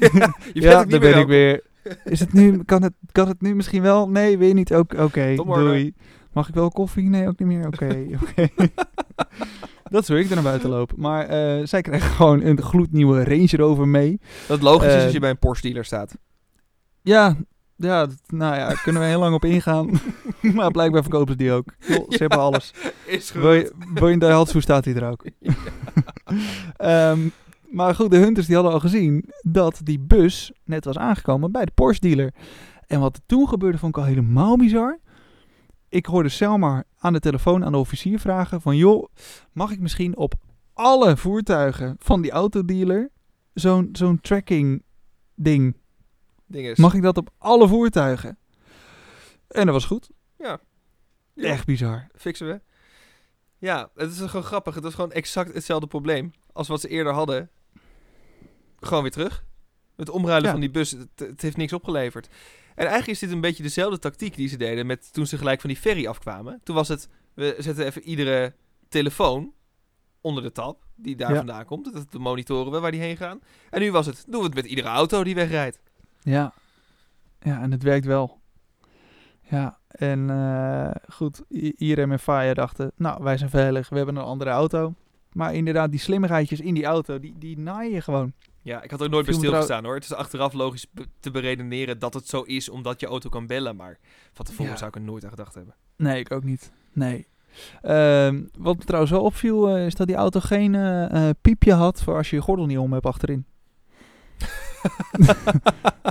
[0.00, 1.62] Ja, niet daar ben ik weer.
[2.04, 4.08] Is het nu, kan het, kan het nu misschien wel?
[4.08, 4.74] Nee, weer niet.
[4.74, 5.94] Oké, doei.
[6.32, 7.08] Mag ik wel koffie?
[7.08, 7.66] Nee, ook niet meer.
[7.66, 8.48] Oké, oké.
[9.90, 11.00] Dat zou ik er naar buiten lopen.
[11.00, 14.20] Maar eh, zij krijgen gewoon een gloednieuwe Range Rover mee.
[14.48, 16.16] Dat logisch is Eh, als je bij een Porsche dealer staat.
[17.02, 17.36] Ja,
[17.76, 19.90] ja, dat- nou ja, daar kunnen we heel lang op ingaan.
[20.54, 21.74] maar blijkbaar verkopen ze die ook.
[21.80, 22.74] Ze hebben alles.
[23.06, 23.72] Is wil je
[24.12, 25.24] een Daihatsu staat hij er ook.
[26.76, 27.18] Ehm,
[27.70, 31.64] maar goed, de Hunters die hadden al gezien dat die bus net was aangekomen bij
[31.64, 32.34] de Porsche dealer.
[32.86, 34.98] En wat er toen gebeurde vond ik al helemaal bizar.
[35.88, 38.76] Ik hoorde Selma aan de telefoon aan de officier vragen van...
[38.76, 39.08] joh,
[39.52, 40.34] mag ik misschien op
[40.72, 43.10] alle voertuigen van die autodealer
[43.54, 44.82] zo'n zo'n tracking
[45.34, 45.76] ding...
[46.50, 46.78] Is.
[46.78, 48.38] Mag ik dat op alle voertuigen?
[49.48, 50.10] En dat was goed.
[50.38, 50.60] Ja.
[51.34, 52.06] Echt bizar.
[52.14, 52.60] Fixen we.
[53.58, 54.74] Ja, het is gewoon grappig.
[54.74, 57.50] Het was gewoon exact hetzelfde probleem als wat ze eerder hadden.
[58.86, 59.44] Gewoon weer terug.
[59.96, 60.50] Het omruilen Ja.
[60.50, 62.26] van die bus, het, het heeft niks opgeleverd.
[62.74, 65.60] En eigenlijk is dit een beetje dezelfde tactiek die ze deden met toen ze gelijk
[65.60, 66.60] van die ferry afkwamen.
[66.64, 68.54] Toen was het, we zetten even iedere
[68.88, 69.52] telefoon
[70.20, 71.36] onder de tab die daar Ja.
[71.36, 71.84] vandaan komt.
[71.84, 73.40] Dat dat monitoren we waar die heen gaan.
[73.70, 75.80] En nu was het, doen we het met iedere auto die wegrijdt.
[76.22, 76.52] Ja.
[77.40, 78.40] Ja, en het werkt wel.
[79.42, 81.42] Ja, en eh, goed,
[81.76, 84.94] Irem en Faya dachten, nou, wij zijn veilig, we hebben een andere auto.
[85.32, 88.32] Maar inderdaad, die slimmigheidjes in die auto, die, die naaien je gewoon.
[88.66, 89.94] Ja, ik had er nooit bij trouw- stilgestaan hoor.
[89.94, 90.86] Het is achteraf logisch
[91.20, 93.76] te beredeneren dat het zo is omdat je auto kan bellen.
[93.76, 93.98] Maar
[94.32, 94.76] van tevoren Ja.
[94.76, 95.74] zou ik er nooit aan gedacht hebben.
[95.96, 96.72] Nee, ik ook niet.
[96.92, 97.26] Nee.
[97.82, 101.72] Ehm, wat me trouwens wel opviel, eh, is dat die auto geen eh, eh, piepje
[101.72, 103.46] had voor als je je gordel niet om hebt achterin.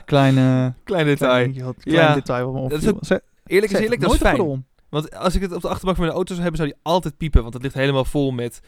[0.06, 1.63] Kleine, Klein klein detail.
[1.65, 2.13] had, klein Ja.
[2.13, 4.39] detail wat me Dat is ook- Eerlijk is eerlijk, dat is fijn.
[4.39, 4.65] om.
[4.89, 7.18] Want als ik het op de achterbank van mijn auto zou hebben, zou die altijd
[7.18, 7.41] piepen.
[7.41, 8.60] Want het ligt helemaal vol met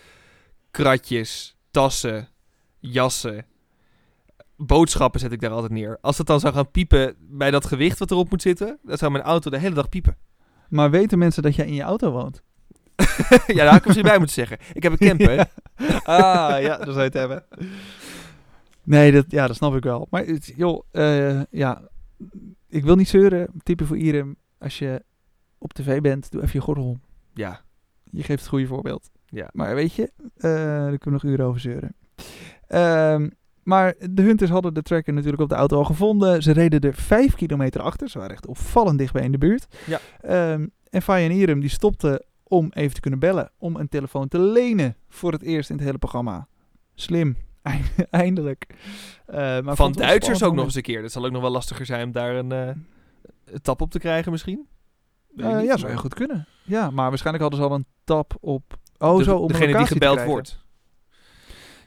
[0.72, 2.28] kratjes, tassen,
[2.80, 3.46] jassen.
[4.58, 5.98] Boodschappen zet ik daar altijd neer.
[6.02, 9.12] Als dat dan zou gaan piepen bij dat gewicht wat erop moet zitten, dan zou
[9.12, 10.18] mijn auto de hele dag piepen.
[10.70, 12.44] Maar weten mensen dat jij in je auto woont?
[13.48, 14.58] ja, daar had ik misschien bij moeten zeggen.
[14.74, 15.38] Ik heb een camper.
[16.04, 17.46] ah, ja, dat zou je het hebben.
[18.84, 20.08] Nee, dat, ja, dat snap ik wel.
[20.10, 21.82] Maar joh, eh, ja,
[22.68, 23.50] ik wil niet zeuren.
[23.64, 25.04] Type voor Irem, als je
[25.58, 27.02] op tv bent, doe even je gordel om.
[27.34, 27.62] Ja,
[28.04, 29.10] Je geeft het goede voorbeeld.
[29.26, 29.50] Ja.
[29.52, 31.96] Maar weet je, eh, daar kunnen we nog uren over zeuren.
[32.68, 33.30] Ehm,
[33.68, 36.44] maar de Hunters hadden de tracker natuurlijk op de auto al gevonden.
[36.44, 38.10] Ze reden er vijf kilometer achter.
[38.10, 39.68] Ze waren echt opvallend dichtbij in de buurt.
[39.86, 40.00] Ja.
[40.22, 43.52] Ehm, en Faya en Irem die stopten om even te kunnen bellen.
[43.58, 46.48] Om een telefoon te lenen voor het eerst in het hele programma.
[46.96, 47.36] Slim.
[47.62, 48.66] Eind- Eindelijk.
[49.26, 51.02] Eh, maar van Duitsers ook nog eens een keer.
[51.02, 52.82] Dat zal ook nog wel lastiger zijn om daar een, een
[53.62, 54.68] tap op te krijgen misschien.
[55.38, 56.48] Eh, ja, zou heel goed kunnen.
[56.64, 58.64] Ja, maar waarschijnlijk hadden ze al een tap op...
[58.98, 60.66] Oh, de- zo, om degene die gebeld wordt.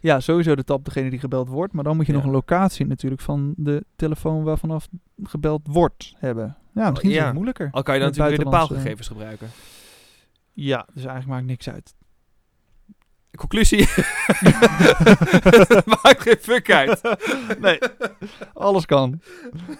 [0.00, 1.72] Ja, sowieso de tap degene die gebeld wordt.
[1.72, 2.18] Maar dan moet je Ja.
[2.18, 4.88] nog een locatie natuurlijk van de telefoon waarvanaf
[5.22, 6.56] gebeld wordt hebben.
[6.74, 7.24] Ja, misschien is ja.
[7.24, 7.68] het moeilijker.
[7.70, 9.48] Al kan je dan natuurlijk weer de paalgegevens gebruiken.
[10.52, 11.94] Ja, dus eigenlijk maakt niks uit.
[13.36, 13.78] Conclusie.
[16.02, 17.00] Maakt geen fuck uit.
[17.60, 17.78] nee,
[18.52, 19.20] alles kan.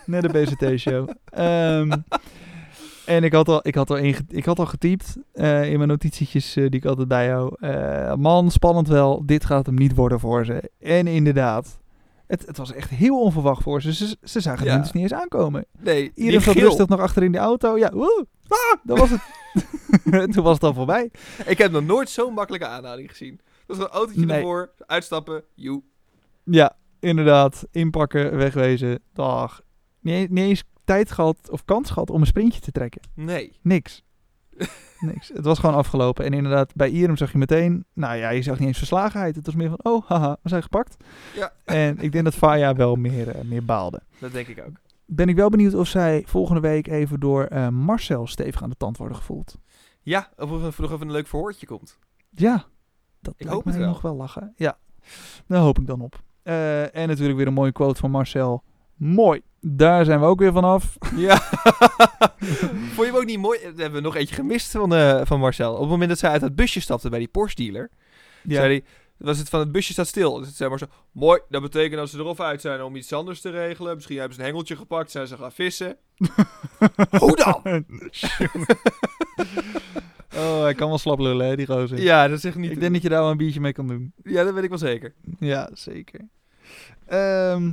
[0.06, 1.08] Net de BCT-show.
[1.24, 1.92] Ehm,
[3.10, 5.88] en ik had al, ik had al, inge- ik had al getypt eh, in mijn
[5.88, 7.60] notitietjes eh, die ik altijd bijhoud.
[7.60, 9.22] Eh man, spannend wel.
[9.26, 10.70] Dit gaat hem niet worden voor ze.
[10.78, 11.80] En inderdaad,
[12.26, 13.94] het, het was echt heel onverwacht voor ze.
[13.94, 14.72] Ze, ze zagen Ja.
[14.72, 15.66] het dus niet eens aankomen.
[15.78, 17.78] Nee, Iedereen die zat rustig nog achter in de auto.
[17.78, 19.20] Ja, woe, ah, dat was het.
[20.32, 21.10] Toen was het al voorbij.
[21.46, 23.40] Ik heb nog nooit zo'n makkelijke aanhouding gezien.
[23.66, 24.36] Dat is een autootje Nee.
[24.36, 25.82] ervoor, uitstappen, joe.
[26.44, 27.64] Ja, inderdaad.
[27.70, 28.98] Inpakken, wegwezen.
[29.12, 29.60] Dag.
[30.02, 33.00] Eens- niet eens tijd gehad of kans gehad om een sprintje te trekken.
[33.14, 33.58] Nee.
[33.62, 34.04] Niks.
[35.00, 35.28] Niks.
[35.28, 36.24] Het was gewoon afgelopen.
[36.24, 37.84] En inderdaad, bij Irum zag je meteen...
[37.92, 39.36] Nou ja, je zag niet eens verslagenheid.
[39.36, 40.96] Het was meer van, oh, haha, we zijn gepakt.
[41.34, 41.52] Ja.
[41.64, 44.02] En ik denk dat Faya wel meer, eh, meer baalde.
[44.18, 44.76] Dat denk ik ook.
[45.06, 48.76] Ben ik wel benieuwd of zij volgende week even door eh, Marcel stevig aan de
[48.76, 49.58] tand worden gevoeld.
[50.00, 51.98] Ja, of er nog even een leuk verhoortje komt.
[52.30, 52.64] Ja,
[53.20, 53.92] dat Ik hoop het mij wel.
[53.92, 54.52] nog wel lachen.
[54.56, 54.78] Ja,
[55.46, 56.22] daar hoop ik dan op.
[56.42, 58.62] Eh, en natuurlijk weer een mooie quote van Marcel.
[59.00, 60.96] Mooi, daar zijn we ook weer vanaf.
[61.16, 61.36] Ja.
[62.94, 63.58] Vond je hem ook niet mooi?
[63.74, 65.72] We hebben nog eentje gemist van, eh, van Marcel.
[65.74, 67.90] Op het moment dat zij uit het busje stapte bij die Porsche dealer,
[68.42, 68.84] Ja, zei hij,
[69.16, 70.38] was het van het busje staat stil.
[70.38, 73.40] Dus zei Marcel, mooi, dat betekent dat ze er of uit zijn om iets anders
[73.40, 73.94] te regelen.
[73.94, 75.96] Misschien hebben ze een hengeltje gepakt, zijn ze gaan vissen.
[77.18, 77.60] Hoe dan?
[80.42, 82.00] oh, hij kan wel slap lullen, hè, die gozer.
[82.00, 82.70] Ja, dat is echt niet...
[82.70, 84.12] Ik denk dat je daar wel een biertje mee kan doen.
[84.24, 85.14] Ja, dat weet ik wel zeker.
[85.38, 86.20] Ja, zeker.
[87.06, 87.72] Ehm,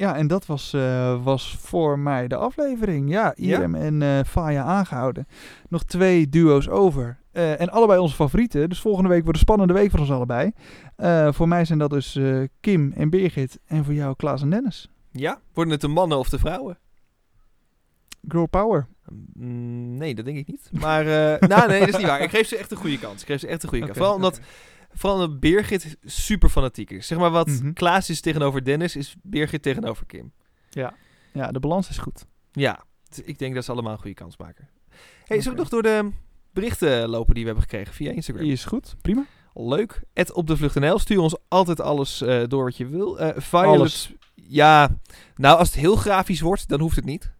[0.00, 3.10] ja, en dat was, eh, was voor mij de aflevering.
[3.10, 5.26] Ja, Irem en eh Faya aangehouden.
[5.68, 7.18] Nog twee duo's over.
[7.32, 8.68] Eh, en allebei onze favorieten.
[8.68, 10.52] Dus volgende week wordt een spannende week voor ons allebei.
[11.32, 12.18] Voor mij zijn dat dus
[12.60, 13.58] Kim en Birgit.
[13.66, 14.88] En voor jou Klaas en Dennis.
[15.10, 15.40] Ja?
[15.52, 16.78] Worden het de mannen of de vrouwen?
[18.28, 18.86] Girl Power.
[19.32, 20.70] Mm, nee, dat denk ik niet.
[20.72, 21.04] Maar,
[21.54, 22.20] nou nee, dat is niet waar.
[22.20, 23.20] Ik geef ze echt een goede kans.
[23.20, 23.96] Ik geef ze echt een goede kans.
[23.96, 24.40] Vooral omdat.
[24.92, 27.06] Vooral Birgit super fanatiek is.
[27.06, 27.72] Zeg maar wat Mhm.
[27.72, 30.32] Klaas is tegenover Dennis, is Birgit tegenover Kim.
[31.32, 32.26] Ja, de balans is goed.
[32.52, 34.68] Ja, t- ik denk dat ze allemaal een goede kans maken.
[35.24, 36.10] hey, zullen we nog door de
[36.52, 38.44] berichten lopen die we hebben gekregen via Instagram?
[38.44, 39.24] Die is goed, prima.
[39.54, 40.00] Leuk.
[40.12, 40.98] Ed op de vlucht NL.
[40.98, 43.16] Stuur ons altijd alles eh, door wat je wil.
[43.36, 43.78] Violet.
[43.78, 44.12] Alles.
[44.34, 44.98] Ja,
[45.36, 47.32] nou als het heel grafisch wordt, dan hoeft het niet.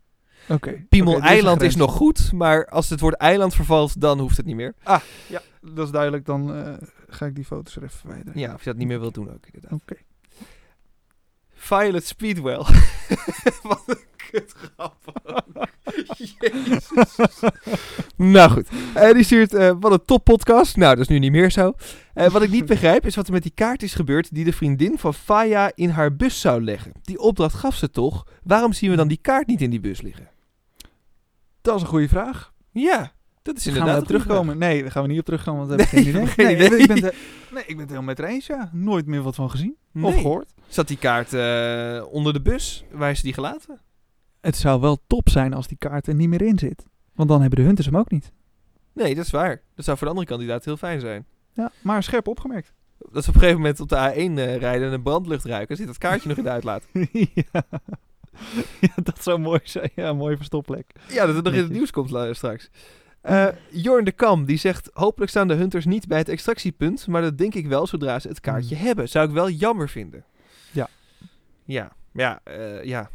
[0.48, 0.84] Oké.
[0.88, 4.46] Piemel een Eiland is nog goed, maar als het woord eiland vervalt, dan hoeft het
[4.46, 4.74] niet meer.
[5.28, 6.26] Ja, dat is duidelijk.
[6.26, 6.74] Dan eh,
[7.08, 8.40] ga ik die foto's er even verwijderen.
[8.40, 9.80] Ja, of je dat niet meer wilt doen ook, inderdaad.
[9.80, 9.94] Oké.
[11.62, 12.56] Violet Speedwell.
[13.62, 13.98] Wat een
[14.30, 15.68] kutgrap ook.
[16.38, 16.88] Jezus.
[18.16, 18.68] nou goed.
[18.94, 20.76] Eh, die stuurt, eh, wat een top podcast.
[20.76, 21.72] Nou, dat is nu niet meer zo.
[22.14, 24.52] Eh, wat ik niet begrijp is wat er met die kaart is gebeurd die de
[24.52, 26.92] vriendin van Faya in haar bus zou leggen.
[27.02, 28.26] Die opdracht gaf ze toch?
[28.42, 30.28] Waarom zien we dan die kaart niet in die bus liggen?
[31.62, 32.52] Dat is een goede vraag.
[32.70, 34.58] Ja, dat is Gaan we inderdaad een goede terugkomen?
[34.58, 36.56] Nee, daar gaan we niet op terugkomen, want we hebben Nee, geen idee.
[36.56, 36.78] nee, idee.
[36.80, 37.14] Ik ben, het,
[37.52, 38.70] nee, ik ben het helemaal met haar eens, ja.
[38.72, 40.04] Nooit meer wat van gezien vraag.
[40.04, 40.20] of Nee.
[40.22, 40.52] gehoord.
[40.68, 42.84] Zat die kaart eh, onder de bus?
[42.90, 43.80] Waar is die gelaten?
[44.40, 46.86] Het zou wel top zijn als die kaart er niet meer in zit.
[47.14, 48.32] Want dan hebben de hunters hem ook niet.
[48.92, 49.62] Nee, dat is waar.
[49.74, 51.26] Dat zou voor de andere kandidaat heel fijn zijn.
[51.52, 52.72] Ja, maar scherp opgemerkt.
[52.98, 55.76] Dat ze op een gegeven moment op de A1 eh, rijden en een brandlucht ruiken.
[55.76, 56.86] Zit dat kaartje nog in de uitlaat.
[57.34, 57.62] ja.
[58.80, 59.90] ja, dat zou mooi zijn.
[59.94, 60.92] Ja, mooie verstopplek.
[61.08, 62.70] Ja, dat het nog in het nieuws komt straks.
[63.20, 64.90] Eh Jorn de Kam, die zegt...
[64.92, 67.06] Hopelijk staan de hunters niet bij het extractiepunt.
[67.06, 69.08] Maar dat denk ik wel zodra ze het kaartje hebben.
[69.08, 70.24] Zou ik wel jammer vinden.
[70.72, 70.88] Ja.
[71.64, 71.92] Ja.
[72.12, 72.40] Ja.
[72.44, 73.10] eh, ja.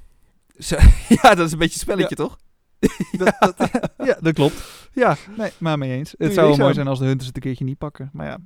[0.57, 0.77] Zo-
[1.21, 2.37] ja, dat is een beetje een spelletje, toch?
[3.17, 3.69] Dat, dat,
[4.07, 4.89] ja, dat klopt.
[4.93, 6.13] Ja, nee, maar mee eens.
[6.17, 8.09] Het zou wel mooi zijn als de hunters het een keertje niet pakken.
[8.13, 8.37] Maar ja,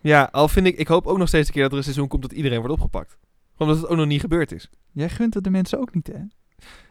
[0.00, 0.76] Ja, al vind ik...
[0.78, 2.74] Ik hoop ook nog steeds een keer dat er een seizoen komt dat iedereen wordt
[2.74, 3.16] opgepakt.
[3.56, 4.70] Omdat het ook nog niet gebeurd is.
[4.92, 6.18] jij gunt het de mensen ook niet, hè?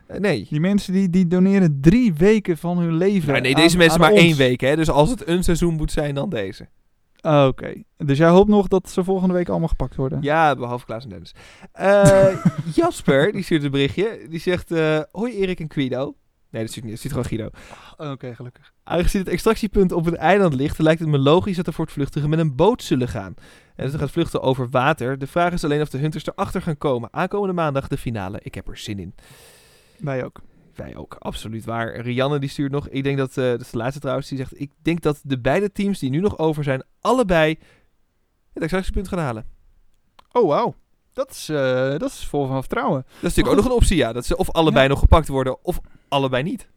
[0.07, 0.45] Eh, nee.
[0.49, 3.29] Die mensen die, die doneren drie weken van hun leven.
[3.29, 4.19] Nou, nee, aan- deze mensen maar ons.
[4.21, 4.75] één week, hè.
[4.75, 6.67] Dus als het een seizoen moet zijn, dan deze.
[7.21, 7.73] Ah, Oké.
[7.97, 10.21] Dus jij hoopt nog dat ze volgende week allemaal gepakt worden?
[10.21, 11.35] Ja, behalve Klaas en Dennis.
[11.71, 12.27] Eh,
[12.75, 14.19] Jasper, die stuurt een berichtje.
[14.29, 16.15] Die zegt, eh, hoi Erik en Guido.
[16.49, 17.01] Nee, dat stuurt niet.
[17.01, 17.51] Dat stuurt gewoon
[17.97, 18.11] Guido.
[18.13, 18.73] Oké, gelukkig.
[18.83, 21.93] Aangezien het extractiepunt op een eiland ligt, lijkt het me logisch dat er voor het
[21.93, 23.33] vluchtigen met een boot zullen gaan.
[23.75, 25.17] En dat er gaat vluchten over water.
[25.17, 27.09] De vraag is alleen of de hunters erachter gaan komen.
[27.13, 28.39] Aankomende maandag de finale.
[28.43, 29.13] Ik heb er zin in.
[29.97, 30.41] Wij ook.
[30.75, 31.99] Wij ook, absoluut waar.
[31.99, 32.89] Rianne die stuurt nog.
[32.89, 34.59] Ik denk dat, eh dat is de laatste trouwens, die zegt...
[34.59, 37.57] Ik denk dat de beide teams die nu nog over zijn, allebei
[38.53, 39.45] het extractiepunt gaan halen.
[40.31, 40.75] Oh, wauw.
[41.13, 43.01] Dat is, eh, dat is vol van vertrouwen.
[43.01, 44.13] Dat is natuurlijk ook nog een optie, ja.
[44.13, 46.67] Dat ze of allebei nog gepakt worden, of allebei niet.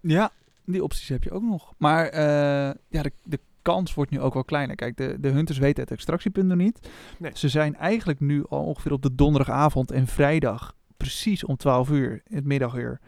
[0.00, 0.30] Ja,
[0.64, 1.72] die opties heb je ook nog.
[1.76, 4.76] Maar eh, ja, de, de kans wordt nu ook wel kleiner.
[4.76, 6.88] Kijk, de, de hunters weten het extractiepunt nog niet.
[7.18, 7.30] Nee.
[7.34, 12.22] Ze zijn eigenlijk nu al ongeveer op de donderdagavond en vrijdag, precies om 12 uur,
[12.24, 13.00] het middaguur,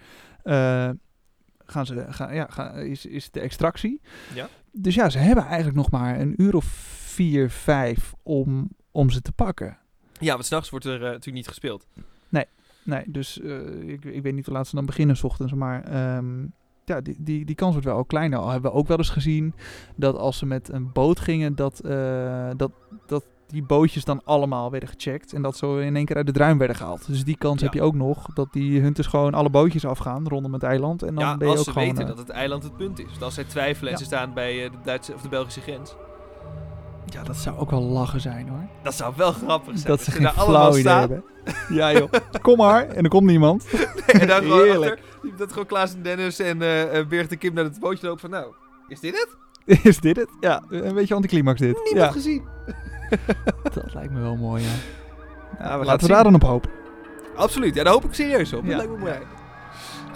[0.42, 0.90] eh,
[1.64, 4.00] gaan ze, gaan, ja, gaan, is, is de extractie.
[4.34, 4.48] Ja.
[4.72, 9.22] Dus ja, ze hebben eigenlijk nog maar een uur of vier, vijf om, om ze
[9.22, 9.78] te pakken.
[10.18, 11.86] Ja, want s'nachts wordt er eh, natuurlijk niet gespeeld.
[12.84, 15.84] Nee, dus eh, ik, ik weet niet hoe laat ze dan beginnen s ochtends, maar
[15.84, 16.46] ehm,
[16.84, 18.38] ja, die, die, die kans wordt wel kleiner.
[18.38, 19.54] Al hebben we ook wel eens gezien
[19.96, 21.80] dat als ze met een boot gingen, dat,
[22.56, 22.72] dat,
[23.06, 26.32] dat die bootjes dan allemaal werden gecheckt en dat zo in één keer uit de
[26.32, 27.06] druim werden gehaald.
[27.06, 27.64] Dus die kans Ja.
[27.66, 31.14] heb je ook nog, dat die hunters gewoon alle bootjes afgaan rondom het eiland en
[31.14, 31.88] dan ja, ben je als ook ze gewoon...
[31.88, 33.06] weten eh, dat het eiland het punt is.
[33.10, 35.94] Want als zij twijfelen en ze staan bij eh, de Duitse of de Belgische grens.
[37.06, 38.66] Ja, dat zou ook wel lachen zijn hoor.
[38.82, 39.86] Dat zou wel grappig zijn.
[39.86, 41.24] Dat ze geen flauw idee hebben.
[41.68, 42.10] Ja joh,
[42.42, 42.88] kom maar.
[42.88, 43.66] En er komt niemand.
[44.06, 44.92] En dan gewoon Heerlijk.
[45.22, 48.06] achter, dat gewoon Klaas en Dennis en eh eh, Birgit en Kim naar het bootje
[48.06, 48.46] lopen van nou,
[48.88, 49.40] is dit het?
[49.84, 50.28] Is dit het?
[50.40, 51.76] Ja, een beetje anticlimax dit.
[51.84, 52.42] Niemand Ja, gezien.
[53.74, 54.68] dat lijkt me wel mooi ja.
[55.58, 56.70] Ja, we Laten we daar dan op hopen.
[57.36, 58.62] Absoluut, ja, daar hoop ik serieus op.
[58.64, 58.68] Ja.
[58.68, 59.14] Dat lijkt me mooi.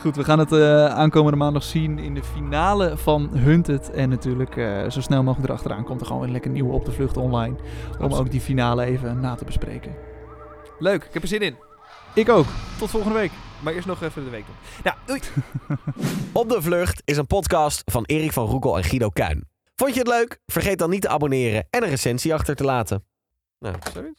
[0.01, 3.91] Goed, we gaan het eh, aankomende maandag zien in de finale van Hunted.
[3.91, 6.93] En natuurlijk eh, zo snel mogelijk erachteraan komt er gewoon een lekker nieuwe op de
[6.93, 7.55] vlucht online.
[7.55, 8.19] Om Absoluut.
[8.19, 9.95] ook die finale even na te bespreken.
[10.79, 11.57] Leuk, ik heb er zin in.
[12.15, 12.47] Ik ook.
[12.79, 13.31] Tot volgende week.
[13.63, 14.57] Maar eerst nog even de week doen.
[14.85, 15.21] Nou, doei.
[16.43, 19.56] Op de Vlucht is een podcast van Erik van Roekel en Guido Kuin.
[19.77, 20.41] Vond je het leuk?
[20.47, 23.05] Vergeet dan niet te abonneren en een recensie achter te laten.
[23.59, 24.15] Nou, Sorry.